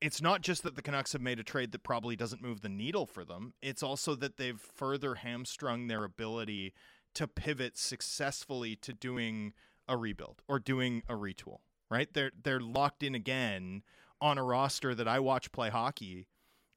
[0.00, 2.68] it's not just that the Canucks have made a trade that probably doesn't move the
[2.68, 3.54] needle for them.
[3.62, 6.74] It's also that they've further hamstrung their ability
[7.14, 9.54] to pivot successfully to doing
[9.88, 11.60] a rebuild or doing a retool.
[11.88, 12.12] Right?
[12.12, 13.82] They're they're locked in again
[14.20, 16.26] on a roster that I watch play hockey,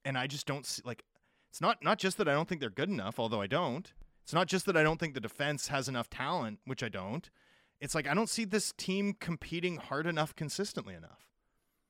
[0.05, 1.03] and I just don't see like.
[1.49, 3.91] It's not not just that I don't think they're good enough, although I don't.
[4.29, 7.27] It's not just that I don't think the defense has enough talent, which I don't.
[7.81, 11.31] It's like I don't see this team competing hard enough consistently enough.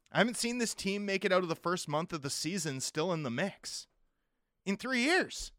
[0.10, 2.80] I haven't seen this team make it out of the first month of the season
[2.80, 3.88] still in the mix
[4.66, 5.52] in three years.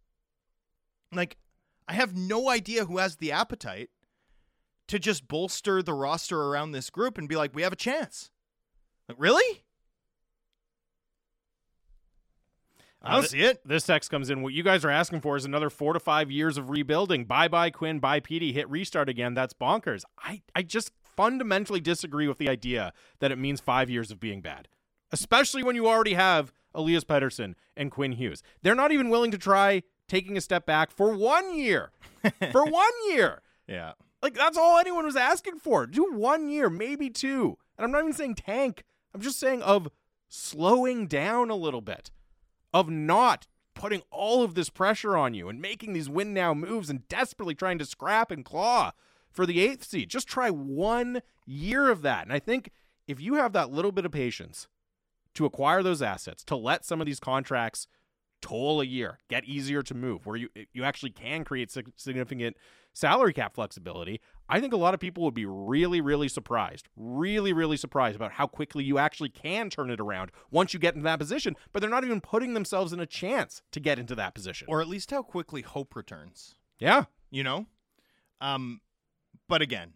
[1.12, 1.36] Like,
[1.86, 3.90] I have no idea who has the appetite
[4.88, 8.30] to just bolster the roster around this group and be like, we have a chance.
[9.06, 9.64] Like, really?
[13.02, 13.66] I don't Uh, see it.
[13.66, 14.42] This text comes in.
[14.42, 17.24] What you guys are asking for is another four to five years of rebuilding.
[17.24, 17.98] Bye bye Quinn.
[17.98, 18.52] Bye Petey.
[18.52, 19.34] Hit restart again.
[19.34, 20.02] That's bonkers.
[20.18, 24.40] I I just fundamentally disagree with the idea that it means five years of being
[24.42, 24.68] bad,
[25.12, 28.42] especially when you already have Elias Pettersson and Quinn Hughes.
[28.62, 31.92] They're not even willing to try taking a step back for one year.
[32.52, 33.40] for one year.
[33.66, 33.92] Yeah.
[34.22, 35.86] Like that's all anyone was asking for.
[35.86, 37.56] Do one year, maybe two.
[37.78, 38.84] And I'm not even saying tank.
[39.14, 39.88] I'm just saying of
[40.28, 42.10] slowing down a little bit.
[42.72, 46.90] Of not putting all of this pressure on you and making these win now moves
[46.90, 48.92] and desperately trying to scrap and claw
[49.30, 50.10] for the eighth seed.
[50.10, 52.24] Just try one year of that.
[52.24, 52.70] And I think
[53.06, 54.68] if you have that little bit of patience
[55.34, 57.86] to acquire those assets, to let some of these contracts
[58.42, 62.56] toll a year, get easier to move, where you you actually can create significant
[62.92, 64.20] salary cap flexibility.
[64.50, 68.32] I think a lot of people would be really, really surprised, really, really surprised about
[68.32, 71.56] how quickly you actually can turn it around once you get into that position.
[71.72, 74.66] But they're not even putting themselves in a chance to get into that position.
[74.68, 76.56] Or at least how quickly hope returns.
[76.78, 77.66] yeah, you know?
[78.40, 78.80] Um,
[79.48, 79.92] but again,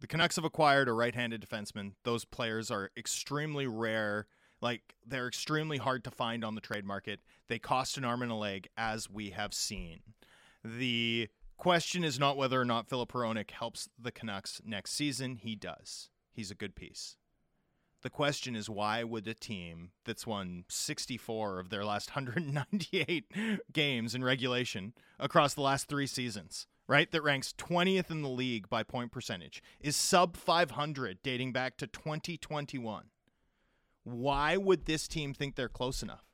[0.00, 1.92] the Canucks have acquired a right-handed defenseman.
[2.04, 4.26] Those players are extremely rare.
[4.60, 7.20] Like they're extremely hard to find on the trade market.
[7.48, 10.00] They cost an arm and a leg, as we have seen.
[10.64, 11.28] The
[11.58, 15.36] question is not whether or not Filip Hronek helps the Canucks next season.
[15.36, 16.08] He does.
[16.32, 17.16] He's a good piece.
[18.02, 23.24] The question is why would a team that's won 64 of their last 198
[23.72, 27.10] games in regulation across the last 3 seasons, right?
[27.10, 31.88] That ranks 20th in the league by point percentage, is sub 500 dating back to
[31.88, 33.06] 2021.
[34.04, 36.24] Why would this team think they're close enough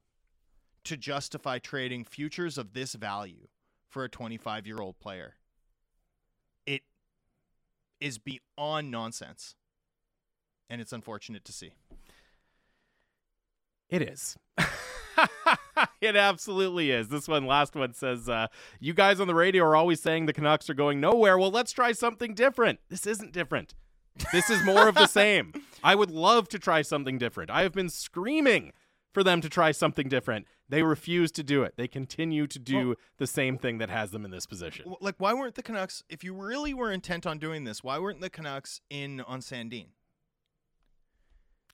[0.84, 3.48] to justify trading futures of this value
[3.94, 5.36] for a 25-year-old player?
[6.66, 6.82] It
[8.00, 9.54] is beyond nonsense
[10.68, 11.74] and it's unfortunate to see.
[13.88, 14.36] It is.
[16.00, 17.08] it absolutely is.
[17.08, 18.48] This one, last one says, uh,
[18.80, 21.38] You guys on the radio are always saying the Canucks are going nowhere.
[21.38, 22.80] Well, let's try something different.
[22.88, 23.74] This isn't different.
[24.32, 25.52] This is more of the same.
[25.84, 27.50] I would love to try something different.
[27.50, 28.72] I have been screaming
[29.14, 30.46] for them to try something different.
[30.68, 31.74] They refuse to do it.
[31.76, 34.94] They continue to do the same thing that has them in this position.
[35.00, 38.20] Like, why weren't the Canucks, if you really were intent on doing this, why weren't
[38.20, 39.86] the Canucks in on Sandin?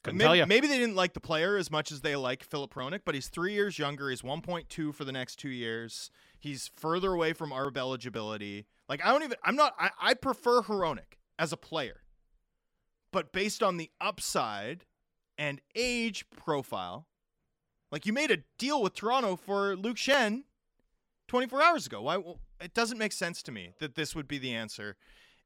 [0.03, 0.47] Couldn't maybe, tell you.
[0.47, 3.29] maybe they didn't like the player as much as they like Filip Hronek, but he's
[3.29, 4.09] three years younger.
[4.09, 6.11] He's 1.2 for the next two years.
[6.39, 8.67] He's further away from ARB eligibility.
[8.89, 12.03] Like, I don't even, I'm not, I, I prefer Hronik as a player.
[13.13, 14.85] But based on the upside
[15.37, 17.07] and age profile,
[17.91, 20.45] like you made a deal with Toronto for Luke Schenn
[21.29, 22.03] 24 hours ago.
[22.03, 22.23] Why?
[22.61, 24.97] It doesn't make sense to me that this would be the answer.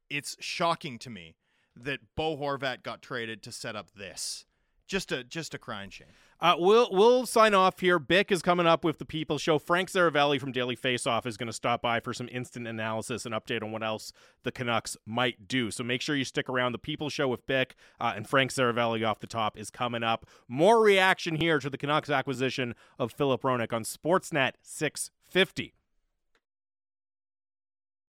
[0.09, 1.35] It's shocking to me
[1.75, 4.45] that Bo Horvat got traded to set up this.
[4.87, 6.07] Just a just a crying shame.
[6.39, 7.97] Uh, we'll we'll sign off here.
[7.97, 9.57] Bick is coming up with the People Show.
[9.57, 13.33] Frank Seravalli from Daily Faceoff is going to stop by for some instant analysis and
[13.33, 14.11] update on what else
[14.43, 15.71] the Canucks might do.
[15.71, 16.73] So make sure you stick around.
[16.73, 20.25] The People Show with Bick uh, and Frank Seravalli off the top is coming up.
[20.47, 25.73] More reaction here to the Canucks acquisition of Filip Hronek on Sportsnet 650.